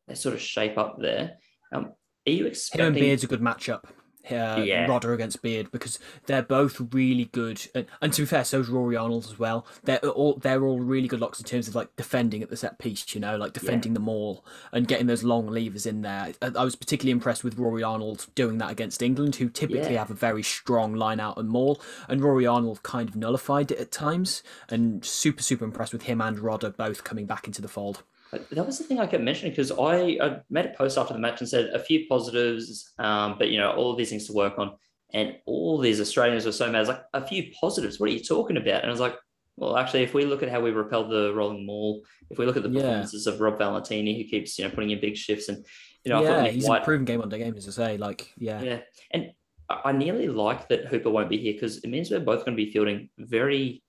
[0.09, 1.39] they sort of shape up there.
[1.73, 1.93] Um,
[2.27, 2.87] are you Him expecting?
[2.87, 3.85] and Beard's a good matchup.
[4.31, 4.87] Uh, Yeah.
[4.87, 8.97] Rodda against Beard because they're both really good, and, and to be fair, so's Rory
[8.97, 9.67] Arnold as well.
[9.85, 12.79] They're all they're all really good locks in terms of like defending at the set
[12.79, 16.33] piece, you know, like defending the maul and getting those long levers in there.
[16.43, 19.99] I, I was particularly impressed with Rory Arnold doing that against England, who typically Yeah.
[20.01, 23.79] have a very strong line out and maul, and Rory Arnold kind of nullified it
[23.79, 24.43] at times.
[24.69, 28.03] And super super impressed with him and Rodda both coming back into the fold.
[28.33, 31.21] That was the thing I kept mentioning because I, I made a post after the
[31.21, 34.33] match and said a few positives, um, but you know all of these things to
[34.33, 34.77] work on,
[35.15, 36.77] and all these Australians were so mad.
[36.77, 37.99] I was like, a few positives.
[37.99, 38.83] What are you talking about?
[38.83, 39.17] And I was like,
[39.57, 42.57] well, actually, if we look at how we repelled the rolling maul, if we look
[42.57, 42.83] at the Yeah.
[42.83, 45.65] performances of Rob Valetini, who keeps you know putting in big shifts, and
[46.05, 47.97] you know, yeah, he's White, improving game on day game, as I say.
[47.97, 49.33] Like, yeah, yeah, and
[49.69, 52.65] I nearly like that Hooper won't be here because it means we're both going to
[52.65, 53.83] be fielding very,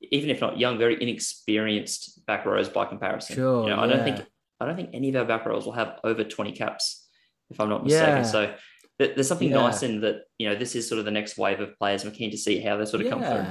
[0.00, 3.36] even if not young, very inexperienced back rows by comparison.
[3.36, 4.26] Sure, you know, I don't think
[4.60, 7.06] I don't think any of our back rows will have over twenty caps,
[7.50, 8.16] if I'm not mistaken.
[8.18, 8.22] Yeah.
[8.22, 8.54] So
[8.98, 9.56] th- there's something Yeah.
[9.56, 10.22] nice in that.
[10.38, 12.04] You know, this is sort of the next wave of players.
[12.04, 13.46] I'm keen to see how they sort of come through.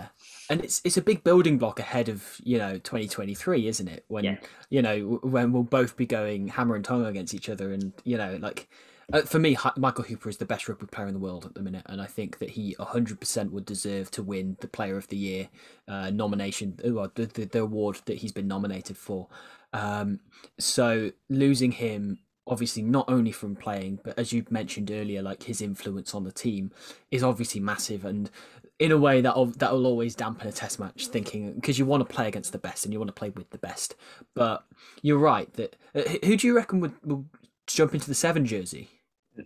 [0.50, 4.06] And it's it's a big building block ahead of you know 2023, isn't it?
[4.08, 4.38] When
[4.70, 8.18] you know when we'll both be going hammer and tongue against each other, and you
[8.18, 8.68] know like
[9.14, 11.62] uh, for me, Michael Hooper is the best rugby player in the world at the
[11.62, 15.18] minute, and I think that he 100% would deserve to win the Player of the
[15.18, 15.50] Year
[15.88, 19.28] uh, nomination, uh, well, the, the the award that he's been nominated for.
[19.74, 20.20] Um,
[20.60, 22.20] so losing him.
[22.48, 26.32] Obviously, not only from playing, but as you mentioned earlier, like his influence on the
[26.32, 26.72] team
[27.10, 28.30] is obviously massive, and
[28.78, 32.08] in a way that that will always dampen a test match thinking because you want
[32.08, 33.96] to play against the best and you want to play with the best
[34.34, 34.66] but
[35.02, 37.26] you're right that uh, who do you reckon would, would
[37.68, 38.90] jump into the seven jersey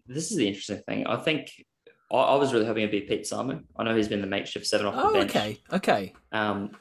[0.07, 1.07] This is the interesting thing.
[1.07, 1.51] I think
[2.11, 3.63] I, I was really hoping it'd be Pete Samu.
[3.77, 5.29] I know he's been the makeshift seven off the oh bench.
[5.35, 6.71] okay okay Um,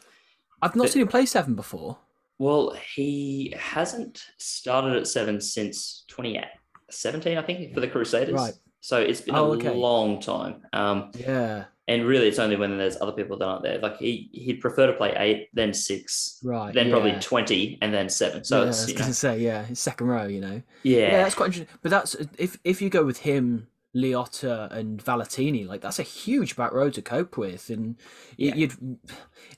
[0.63, 1.99] i've not But- seen him play seven before
[2.39, 8.35] Well, he hasn't started at seven since 2017, I think, for the Crusaders.
[8.35, 8.55] Right.
[8.81, 9.75] So it's been Oh, a okay.
[9.75, 10.63] long time.
[10.73, 13.79] Um, yeah and really, it's only when there's other people that aren't there.
[13.79, 18.09] Like he, he'd prefer to play eight, then six, right then probably 20, and then
[18.09, 18.45] seven.
[18.45, 21.23] So yeah, I it's, was gonna know, say yeah second row you know yeah, yeah
[21.23, 25.67] that's quite interesting but that's if if you go with him Leota and Valetini.
[25.67, 27.97] Like that's a huge back row to cope with, and
[28.37, 28.55] Yeah.
[28.55, 28.99] you'd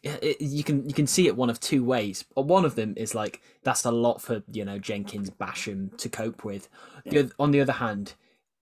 [0.02, 2.24] it, you can you can see it one of two ways.
[2.34, 6.44] One of them is like that's a lot for you know Jenkins Basham to cope
[6.44, 6.68] with.
[7.04, 8.14] The on the other hand,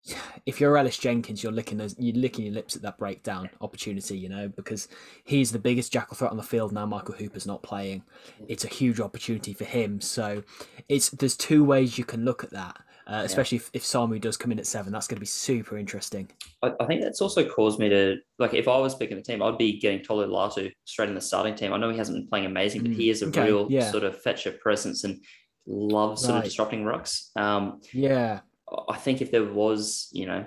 [0.46, 4.16] if you're Ellis Jenkins, you're licking those, you're licking your lips at that breakdown opportunity,
[4.18, 4.88] you know, because
[5.24, 6.86] he's the biggest jackal threat on the field now.
[6.86, 8.02] Michael Hooper's not playing.
[8.48, 10.00] It's a huge opportunity for him.
[10.00, 10.42] So
[10.88, 12.76] it's there's two ways you can look at that.
[13.06, 15.78] Uh, especially if, if Samu does come in at seven, that's going to be super
[15.78, 16.30] interesting.
[16.62, 19.42] I, I think that's also caused me to like if I was picking the team,
[19.42, 21.72] I'd be getting Tolu Latu straight in the starting team.
[21.72, 23.90] I know he hasn't been playing amazing, but he is a Mm, okay, real yeah.
[23.90, 25.24] sort of fetcher presence and
[25.66, 26.38] loves sort Right.
[26.40, 27.34] of disrupting rucks.
[27.34, 28.40] Um, Yeah,
[28.88, 30.44] I think if there was, you know,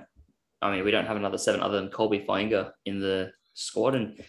[0.61, 4.21] I mean, we don't have another seven other than Colby Fainga'a in the squad, and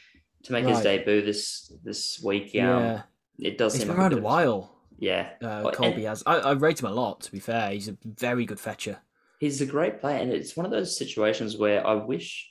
[0.44, 3.02] to make his debut this this week, um, yeah.
[3.38, 4.78] it does He's seem been like around a while.
[4.98, 6.22] Yeah, Uh, Well, Colby and- has.
[6.26, 7.20] I, I rate him a lot.
[7.22, 8.98] To be fair, he's a very good fetcher.
[9.40, 12.48] he's a great player, and it's one of those situations where I wish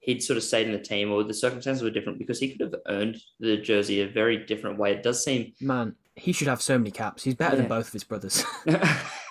[0.00, 2.60] he'd sort of stayed in the team, or the circumstances were different because he could
[2.60, 4.92] have earned the jersey a very different way.
[4.92, 5.52] It does seem.
[5.60, 7.22] Man, he should have so many caps.
[7.22, 7.60] He's better Yeah.
[7.62, 8.42] than both of his brothers.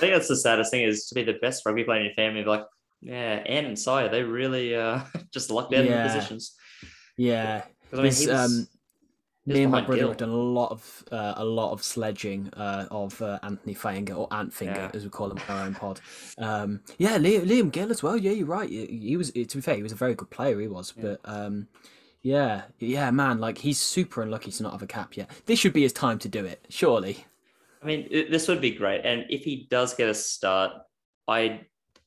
[0.00, 2.14] I think that's the saddest thing is to be the best rugby player in your
[2.14, 2.42] family.
[2.42, 2.64] Like,
[3.02, 5.00] yeah, Anne and Sire, they really uh,
[5.32, 6.02] just lucked out in Yeah.
[6.06, 6.54] the positions.
[7.18, 8.68] yeah, I mean, he was, um,
[9.46, 10.08] me and my brother Gill.
[10.08, 14.16] have done a lot of uh, a lot of sledging uh, of uh, Anthony Fainga'a
[14.16, 14.90] or Antfinger Yeah.
[14.94, 16.00] as we call him in our own pod.
[16.38, 18.16] Um, yeah, Liam, Liam Gill as well.
[18.16, 18.68] Yeah, you're right.
[18.70, 20.58] He, he was to be fair, he was a very good player.
[20.60, 21.02] He was, Yeah.
[21.02, 21.68] but um,
[22.22, 25.30] yeah, yeah, man, like he's super unlucky to not have a cap yet.
[25.46, 27.24] This should be his time to do it, surely.
[27.82, 30.72] I mean, it- this would be great, and if he does get a start,
[31.28, 31.62] I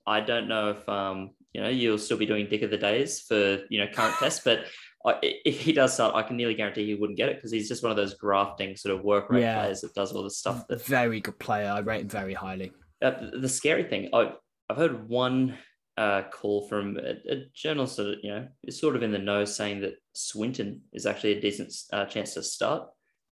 [0.05, 3.21] I don't know if um you know you'll still be doing Dick of the Days
[3.21, 4.65] for you know current tests, but
[5.05, 7.67] I, if he does start, I can nearly guarantee he wouldn't get it because he's
[7.67, 9.59] just one of those grafting sort of work rate Yeah.
[9.61, 11.69] players that does all the stuff that Very good player.
[11.69, 12.71] I rate him very highly.
[13.01, 14.33] uh, the- the scary thing, I,
[14.69, 15.57] I've heard one
[15.97, 19.43] uh, call from a, a journalist that you know is sort of in the know,
[19.45, 22.87] saying that Swinton is actually a decent uh, chance to start.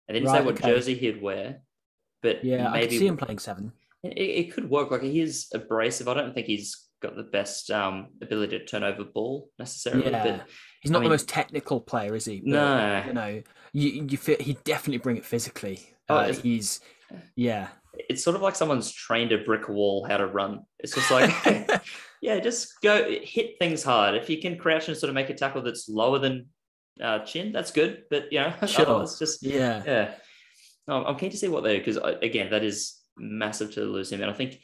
[0.08, 0.70] And they didn't say what okay.
[0.70, 1.62] jersey he'd wear,
[2.22, 3.72] but Yeah, I maybe can see him playing seven.
[4.04, 4.92] it, it could work.
[4.92, 6.08] Like he is abrasive.
[6.08, 10.10] I don't think he's got the best um, ability to turn over ball necessarily.
[10.10, 10.24] Yeah.
[10.38, 10.48] But
[10.82, 12.40] He's not mean- the most technical player, is he?
[12.42, 15.80] But, no, You know, you you feel he'd definitely bring it physically.
[16.10, 16.80] Oh, Uh, he's
[17.36, 17.70] yeah.
[18.10, 20.60] it's sort of like someone's trained a brick wall how to run.
[20.80, 21.32] It's just like,
[22.22, 24.16] yeah, just go hit things hard.
[24.16, 26.48] If you can crouch and sort of make a tackle that's lower than
[27.02, 28.04] uh, chin, that's good.
[28.10, 28.86] But you know, Sure.
[28.86, 29.82] otherwise just yeah.
[29.86, 30.14] yeah.
[30.88, 34.12] No, I'm keen to see what they do because again, that is massive to lose
[34.12, 34.60] him, and I think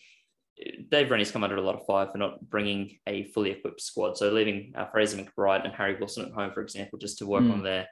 [0.90, 4.18] Dave Rennie's come under a lot of fire for not bringing a fully equipped squad.
[4.18, 7.44] So leaving uh, Fraser McReight and Harry Wilson at home, for example, just to work
[7.44, 7.54] Mm.
[7.54, 7.88] on their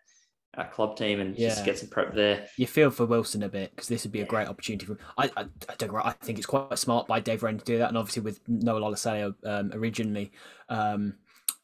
[0.57, 1.49] uh, club team and Yeah.
[1.49, 2.47] just get some prep there.
[2.57, 4.27] You feel for Wilson a bit because this would be a Yeah.
[4.29, 4.99] great opportunity for him.
[5.17, 5.95] I, I, I don't.
[5.95, 8.81] I think it's quite smart by Dave Rennie to do that, and obviously with Noah
[8.81, 10.31] Lolesio um, originally,
[10.67, 11.15] um,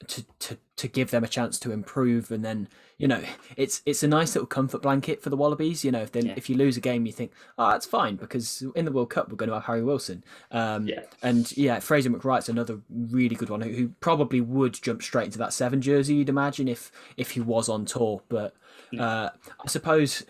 [0.08, 3.22] to to to give them a chance to improve, and then you know
[3.56, 5.86] it's it's a nice little comfort blanket for the Wallabies.
[5.86, 6.34] You know, if then Yeah.
[6.36, 9.30] if you lose a game, you think, oh, that's fine because in the World Cup
[9.30, 10.24] we're going to have Harry Wilson.
[10.52, 11.02] Um, Yeah.
[11.24, 15.38] And yeah, Fraser McReight's another really good one who, who probably would jump straight into
[15.40, 16.16] that seven jersey.
[16.16, 18.54] You'd imagine if if he was on tour, but
[19.00, 19.30] uh,
[19.64, 20.24] I suppose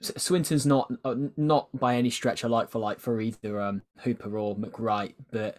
[0.00, 4.38] Swinton's not uh, not by any stretch a like for like for either um, Hooper
[4.38, 5.58] or McReight, but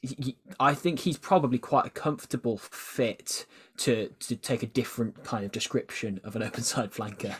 [0.00, 3.46] he, I think he's probably quite a comfortable fit
[3.78, 7.34] to to take a different kind of description of an open side flanker.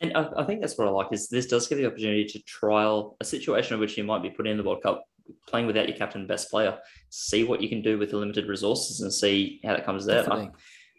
[0.00, 2.38] And I, I think that's what I like is this does give the opportunity to
[2.40, 5.04] trial a situation in which you might be put in the World Cup
[5.48, 6.78] playing without your captain and best player,
[7.10, 10.30] see what you can do with the limited resources and see how that comes out.
[10.30, 10.50] I,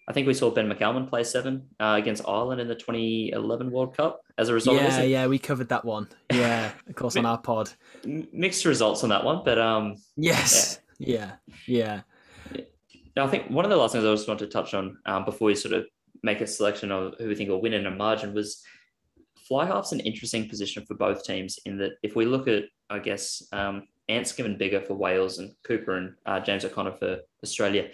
[0.08, 3.98] I think we saw Ben McCalman play seven uh, against Ireland in the 2011 World
[3.98, 5.10] Cup as a result of Yeah, this.
[5.10, 6.08] yeah, we covered that one.
[6.32, 7.72] Yeah, of course on our pod.
[8.06, 10.80] Mixed results on that one, but um, Yes.
[11.00, 11.34] Yeah.
[11.68, 12.02] Yeah.
[13.16, 15.26] Now, I think one of the last things I just want to touch on um,
[15.26, 15.86] before we sort of
[16.22, 18.62] make a selection of who we think will win in a margin was
[19.48, 23.00] fly half's an interesting position for both teams in that if we look at, I
[23.00, 27.90] guess, um, Anscombe and Biggar for Wales and Cooper and uh, James O'Connor for Australia,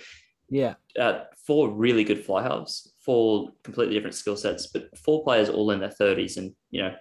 [0.51, 0.75] Yeah.
[0.99, 5.71] uh, four really good fly halves, four completely different skill sets, but four players all
[5.71, 6.93] in their 30s and, you know,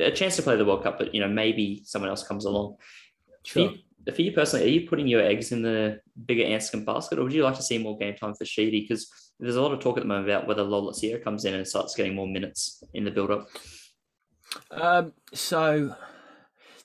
[0.00, 2.76] a chance to play the World Cup, but, you know, maybe someone else comes along.
[3.46, 3.70] For Sure.
[3.72, 7.24] you, for you personally, are you putting your eggs in the Biggar Anscombe basket, or
[7.24, 8.82] would you like to see more game time for Sheedy?
[8.82, 11.66] Because there's a lot of talk at the moment about whether Lolesio comes in and
[11.66, 13.48] starts getting more minutes in the build-up.
[14.70, 15.94] Um, so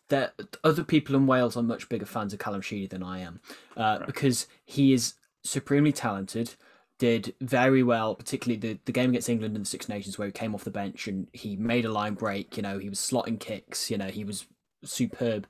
[0.10, 0.34] that
[0.64, 3.40] other people in Wales are much bigger fans of Callum Sheedy than I am,
[3.78, 4.06] uh, Right.
[4.06, 5.14] because he is
[5.44, 6.56] supremely talented.
[7.00, 10.32] Did very well, particularly the, the game against England in the Six Nations, where he
[10.32, 12.56] came off the bench and he made a line break.
[12.56, 13.92] You know, he was slotting kicks.
[13.92, 14.46] You know, he was
[14.86, 15.48] superb.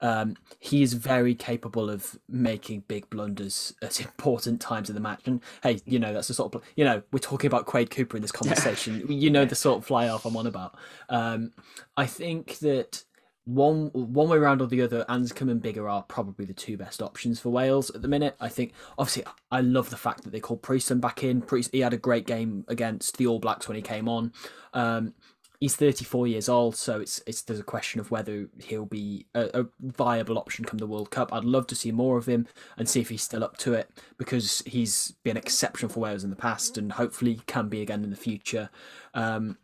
[0.00, 5.22] Um, he is very capable of making big blunders at important times of the match.
[5.26, 8.16] And hey, you know that's the sort of you know we're talking about Quade Cooper
[8.16, 9.04] in this conversation.
[9.08, 10.76] you know the sort of fly off I'm on about.
[11.08, 11.52] Um,
[11.96, 13.04] I think that
[13.44, 17.02] one one way around or the other, Anscombe and Biggar are probably the two best
[17.02, 18.36] options for Wales at the minute.
[18.40, 21.42] I think obviously I love the fact that they called Priestland back in.
[21.42, 24.32] Priest he had a great game against the All Blacks when he came on.
[24.72, 25.14] Um,
[25.60, 29.60] he's 34 years old, so it's it's there's a question of whether he'll be a,
[29.60, 31.32] a, viable option come the World Cup.
[31.32, 32.46] I'd love to see more of him
[32.78, 36.30] and see if he's still up to it because he's been exceptional for Wales in
[36.30, 38.70] the past and hopefully can be again in the future.
[39.12, 39.58] Um,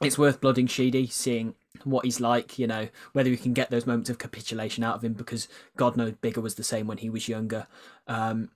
[0.00, 1.54] it's worth blooding Sheedy, seeing
[1.84, 5.04] what he's like, you know, whether we can get those moments of capitulation out of
[5.04, 7.66] him because God knows Biggar was the same when he was younger.
[8.06, 8.50] Um,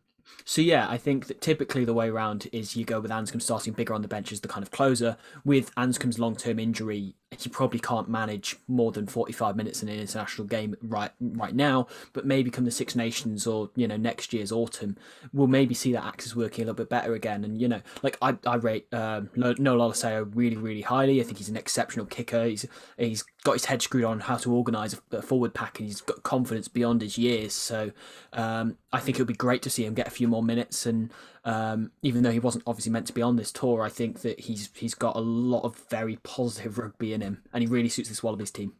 [0.44, 3.74] so yeah, I think that typically the way around is you go with Anscombe starting
[3.74, 5.16] Biggar on the bench as the kind of closer.
[5.44, 9.88] With Anscombe's long term injury, he probably can't manage more than forty five minutes in
[9.88, 11.86] an international game right right now.
[12.12, 14.96] But maybe come the Six Nations or you know next year's autumn,
[15.32, 17.44] we'll maybe see that axis working a little bit better again.
[17.44, 21.20] And you know, like I I rate um, Noah Lolesio really really highly.
[21.20, 22.44] I think he's an exceptional kicker.
[22.44, 22.66] He's
[22.98, 26.22] he's got his head screwed on how to organise a forward pack, and he's got
[26.22, 27.52] confidence beyond his years.
[27.52, 27.90] So
[28.32, 30.86] um, I think it would be great to see him get a few more minutes.
[30.86, 31.12] And
[31.44, 34.40] um, even though he wasn't obviously meant to be on this tour, I think that
[34.40, 38.08] he's he's got a lot of very positive rugby in him, and he really suits
[38.08, 38.74] this Wallabies team.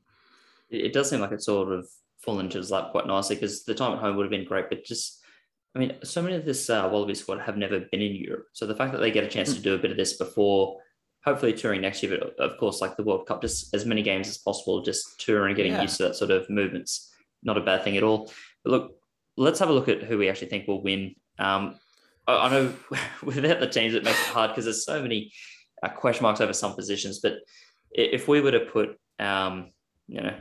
[0.71, 1.87] It does seem like it's sort of
[2.19, 4.69] fallen into his lap quite nicely because the time at home would have been great,
[4.69, 5.19] but just.
[5.75, 8.45] I mean, so many of this uh, Wallaby squad have never been in Europe.
[8.53, 9.63] So the fact that they get a chance to hmm.
[9.63, 10.77] do a bit of this before
[11.25, 14.29] hopefully touring next year, but of course, like the World Cup, just as many games
[14.29, 15.83] as possible, just touring, getting yeah.
[15.83, 17.13] used to that sort of movements,
[17.43, 18.33] not a bad thing at all.
[18.65, 18.97] But look,
[19.37, 21.15] let's have a look at who we actually think will win.
[21.39, 21.77] Um,
[22.27, 22.75] I, I, know
[23.23, 25.33] without the teams, it makes it hard because there's so many
[25.83, 27.21] uh, question marks over some positions.
[27.21, 27.35] But
[27.91, 29.71] if we were to put, um,
[30.09, 30.35] you know,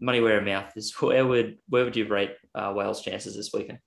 [0.00, 3.50] money where our mouth is, where would where would you rate uh, Wales' chances this
[3.52, 3.78] weekend?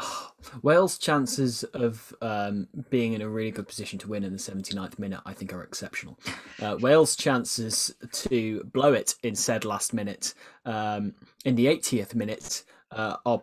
[0.62, 4.98] Wales' chances of um, being in a really good position to win in the 79th
[4.98, 6.18] minute, I think, are exceptional.
[6.60, 10.34] Uh, Wales' chances to blow it in said last minute
[10.64, 13.42] um, in the 80th minute uh, are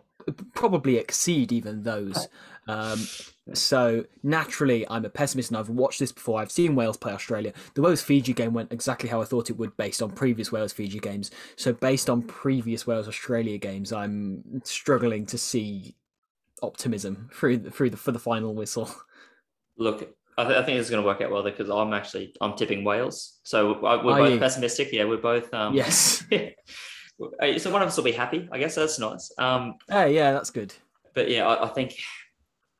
[0.54, 2.28] probably exceed even those.
[2.66, 3.06] Um,
[3.54, 6.40] so naturally, I'm a pessimist, and I've watched this before.
[6.40, 7.54] I've seen Wales play Australia.
[7.74, 10.72] The Wales Fiji game went exactly how I thought it would, based on previous Wales
[10.72, 11.30] Fiji games.
[11.56, 15.94] So, based on previous Wales Australia games, I'm struggling to see
[16.62, 18.90] optimism through the, through the for the final whistle.
[19.78, 22.56] Look, I, th- I think it's going to work out well because I'm actually I'm
[22.56, 23.38] tipping Wales.
[23.42, 24.38] So we're both you?
[24.38, 24.92] pessimistic.
[24.92, 25.52] Yeah, we're both.
[25.52, 26.24] Um, yes.
[26.30, 28.48] so one of us will be happy.
[28.52, 29.32] I guess that's nice.
[29.38, 30.74] Um, hey, yeah, that's good.
[31.14, 31.96] But yeah, I, I think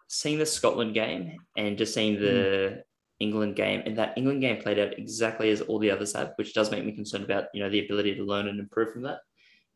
[0.08, 2.82] seeing the Scotland game and just seeing the mm.
[3.20, 6.54] England game and that England game played out exactly as all the others have, which
[6.54, 9.20] does make me concerned about you know the ability to learn and improve from that.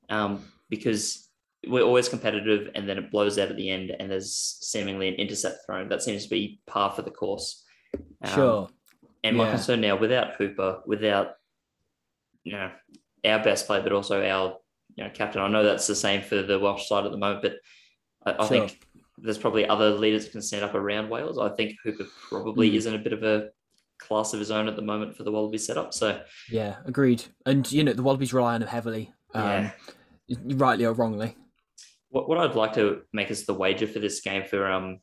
[0.08, 1.28] Um, because
[1.66, 5.14] we're always competitive and then it blows out at the end and there's seemingly an
[5.14, 5.88] intercept thrown.
[5.88, 7.64] That seems to be par for the course.
[8.22, 8.68] Um, sure.
[9.24, 9.50] And my yeah.
[9.52, 11.34] concern now, without Hooper, without
[12.42, 12.72] you know
[13.24, 14.56] our best player, but also our
[14.96, 15.40] you know captain.
[15.40, 17.54] I know that's the same for the Welsh side at the moment, but
[18.26, 18.48] I, I sure.
[18.48, 18.84] think
[19.18, 21.38] there's probably other leaders that can stand up around Wales.
[21.38, 22.74] I think Hooper probably mm.
[22.74, 23.50] is in a bit of a
[24.00, 25.94] class of his own at the moment for the Wallabies setup.
[25.94, 27.22] So yeah, agreed.
[27.46, 29.70] And you know the Wallabies rely on him heavily, um,
[30.26, 30.36] yeah.
[30.56, 31.36] rightly or wrongly
[32.12, 34.98] what, what I'd like to make as the wager for this game for um,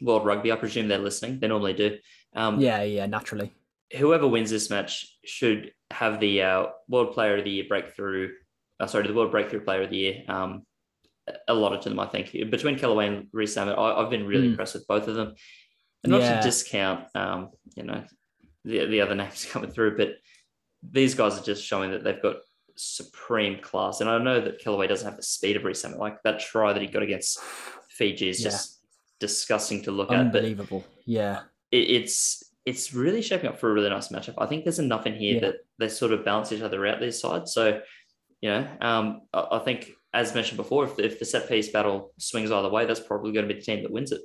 [0.00, 1.40] World Rugby, I presume they're listening.
[1.40, 1.98] They normally do.
[2.34, 3.52] Um, yeah, yeah, naturally.
[3.96, 8.30] Whoever wins this match should have the uh, World Player of the Year breakthrough.
[8.78, 10.62] Uh, sorry, the World Breakthrough Player of the Year um,
[11.48, 11.98] allotted to them.
[11.98, 14.50] I think between Kellaway and Rees I, have been really mm.
[14.50, 15.34] impressed with both of them.
[16.04, 16.36] And not yeah.
[16.36, 18.04] to discount, um, you know,
[18.64, 20.16] the the other names coming through, but
[20.88, 22.36] these guys are just showing that they've got
[22.76, 24.00] supreme class.
[24.00, 26.82] And I know that Kellaway doesn't have the speed of Rees Like that try that
[26.82, 27.40] he got against
[27.88, 28.50] Fiji is yeah.
[28.50, 28.80] just
[29.20, 30.36] disgusting to look Unbelievable.
[30.36, 30.44] at.
[30.44, 30.84] Unbelievable.
[31.04, 31.40] Yeah.
[31.70, 34.34] It, it's it's really shaping up for a really nice matchup.
[34.38, 35.40] I think there's enough in here yeah.
[35.40, 37.52] that they sort of balance each other out these sides.
[37.52, 37.80] So,
[38.40, 42.12] you know, um, I, I think as mentioned before, if, if the set piece battle
[42.18, 44.22] swings either way, that's probably going to be the team that wins it.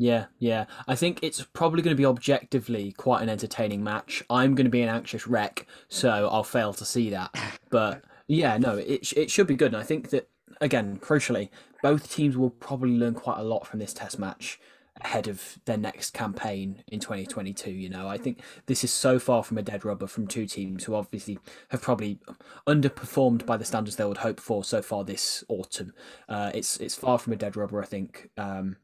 [0.00, 0.66] Yeah, yeah.
[0.86, 4.22] I think it's probably going to be objectively quite an entertaining match.
[4.30, 7.34] I'm going to be an anxious wreck, so I'll fail to see that.
[7.70, 9.74] But yeah, no, it it should be good.
[9.74, 10.30] And I think that
[10.60, 11.50] again, crucially,
[11.82, 14.60] both teams will probably learn quite a lot from this test match
[15.00, 17.70] ahead of their next campaign in 2022.
[17.70, 20.84] You know, I think this is so far from a dead rubber from two teams
[20.84, 21.38] who obviously
[21.70, 22.18] have probably
[22.66, 25.92] underperformed by the standards they would hope for so far this autumn.
[26.28, 28.76] Uh, it's it's far from a dead rubber, I think, um,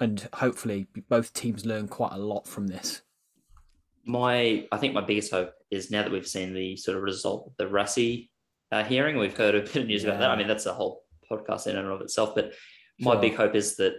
[0.00, 3.02] and hopefully both teams learn quite a lot from this.
[4.04, 7.46] My, I think my biggest hope is now that we've seen the sort of result
[7.46, 8.30] of the Rassie
[8.72, 9.16] uh, hearing.
[9.16, 10.30] We've heard a bit of news about that.
[10.30, 12.34] I mean, that's a whole podcast in and of itself.
[12.34, 12.52] But
[12.98, 13.20] my Sure.
[13.20, 13.94] big hope is that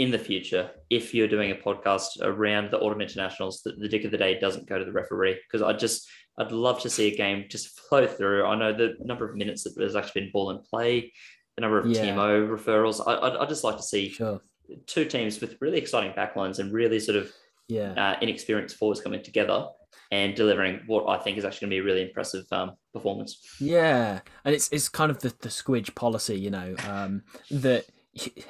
[0.00, 4.04] in the future, if you're doing a podcast around the autumn internationals, that the dick
[4.04, 7.12] of the day doesn't go to the referee because I just I'd love to see
[7.12, 8.46] a game just flow through.
[8.46, 11.12] I know the number of minutes that there's actually been ball in play,
[11.56, 12.06] the number of Yeah.
[12.06, 13.00] TMO referrals.
[13.06, 14.40] I, I'd, I'd just like to see Sure.
[14.86, 17.30] two teams with really exciting backlines and really sort of
[17.68, 17.92] Yeah.
[17.92, 19.66] uh, inexperienced forwards coming together
[20.10, 23.38] and delivering what I think is actually going to be a really impressive um, performance.
[23.60, 27.84] Yeah, and it's it's kind of the the squidge policy, you know, um, that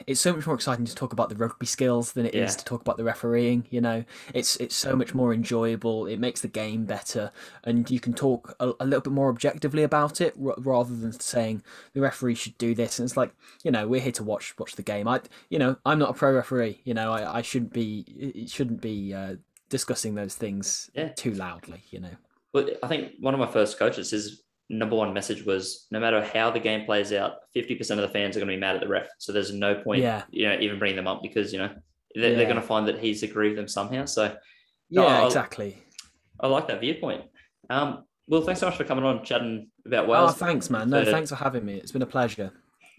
[0.06, 2.56] it's so much more exciting to talk about the rugby skills than it is Yeah.
[2.58, 3.66] to talk about the refereeing.
[3.70, 4.04] You know,
[4.34, 6.06] it's it's so much more enjoyable.
[6.06, 7.32] It makes the game better,
[7.64, 11.12] and you can talk a, a little bit more objectively about it r- rather than
[11.20, 11.62] saying
[11.92, 12.98] the referee should do this.
[12.98, 13.32] And it's like,
[13.64, 15.06] you know, we're here to watch watch the game.
[15.08, 16.80] I, you know, I'm not a pro referee.
[16.84, 19.36] You know, I, I shouldn't be it shouldn't be uh,
[19.68, 21.08] discussing those things Yeah.
[21.08, 21.82] too loudly.
[21.90, 22.16] You know.
[22.52, 26.24] But I think one of my first coaches, his number one message was no matter
[26.24, 28.80] how the game plays out, 50% of the fans are going to be mad at
[28.80, 29.08] the ref.
[29.18, 30.22] So there's no point, Yeah.
[30.30, 31.70] you know, even bringing them up because, you know,
[32.14, 34.04] they're, they're going to find that he's aggrieved them somehow.
[34.04, 34.34] So
[34.88, 35.76] Yeah, I'll- exactly.
[36.38, 37.24] I like that viewpoint.
[37.68, 40.30] Um, Will, thanks so much for coming on, chatting about Wales.
[40.30, 40.88] Oh, thanks, man.
[40.88, 41.74] No, thanks for having me.
[41.74, 42.52] It's been a pleasure.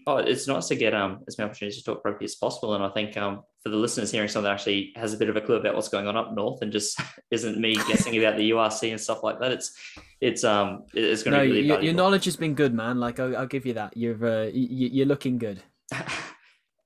[0.06, 2.84] Oh, it's nice to get um as many opportunities to talk rugby as possible, and
[2.84, 5.40] I think um for the listeners hearing someone that actually has a bit of a
[5.40, 7.00] clue about what's going on up north and just
[7.30, 9.52] isn't me guessing about the URC and stuff like that.
[9.52, 9.72] It's
[10.20, 12.98] it's um it's going to No, be really your, your knowledge has been good, man.
[12.98, 13.96] Like I'll, I'll give you that.
[13.96, 15.62] You're uh, you, you're looking good.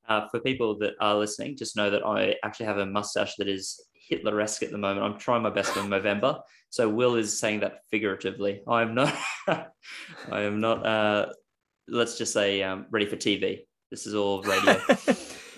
[0.08, 3.48] uh, for people that are listening, just know that I actually have a mustache that
[3.48, 5.04] is Hitler-esque at the moment.
[5.04, 6.38] I'm trying my best in November.
[6.70, 8.60] So Will is saying that figuratively.
[8.68, 9.14] I am not.
[9.48, 10.86] I am not.
[10.86, 11.26] Uh,
[11.88, 13.60] let's just say um, ready for TV.
[13.90, 14.80] This is all radio.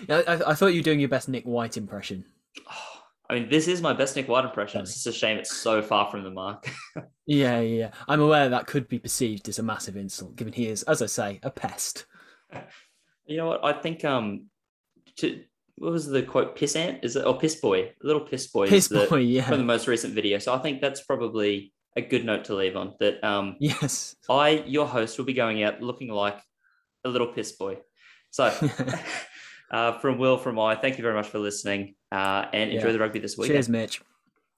[0.09, 2.25] I, I thought you were doing your best Nic White impression.
[3.31, 4.81] I mean, this is my best Nic White impression.
[4.81, 6.69] It's just a shame it's so far from the mark.
[7.27, 7.91] Yeah, yeah.
[8.07, 11.05] I'm aware that could be perceived as a massive insult, given he is, as I
[11.05, 12.07] say, a pest.
[13.27, 13.63] you know what?
[13.63, 14.47] I think um,
[15.17, 15.43] to,
[15.75, 16.55] what was the quote?
[16.55, 17.27] Piss ant is it?
[17.27, 17.91] Or piss boy?
[18.01, 18.63] Little piss boy.
[18.63, 19.43] is Piss the- boy, yeah.
[19.47, 20.39] From the most recent video.
[20.39, 22.95] So I think that's probably a good note to leave on.
[22.99, 24.15] That um, Yes.
[24.29, 26.39] I, your host, will be going out looking like
[27.03, 27.77] a little piss boy.
[28.31, 28.45] So,
[29.71, 32.93] uh, from Will, from I, thank you very much for listening uh, and enjoy Yeah.
[32.93, 33.55] the rugby this weekend.
[33.55, 34.01] Cheers, Mitch.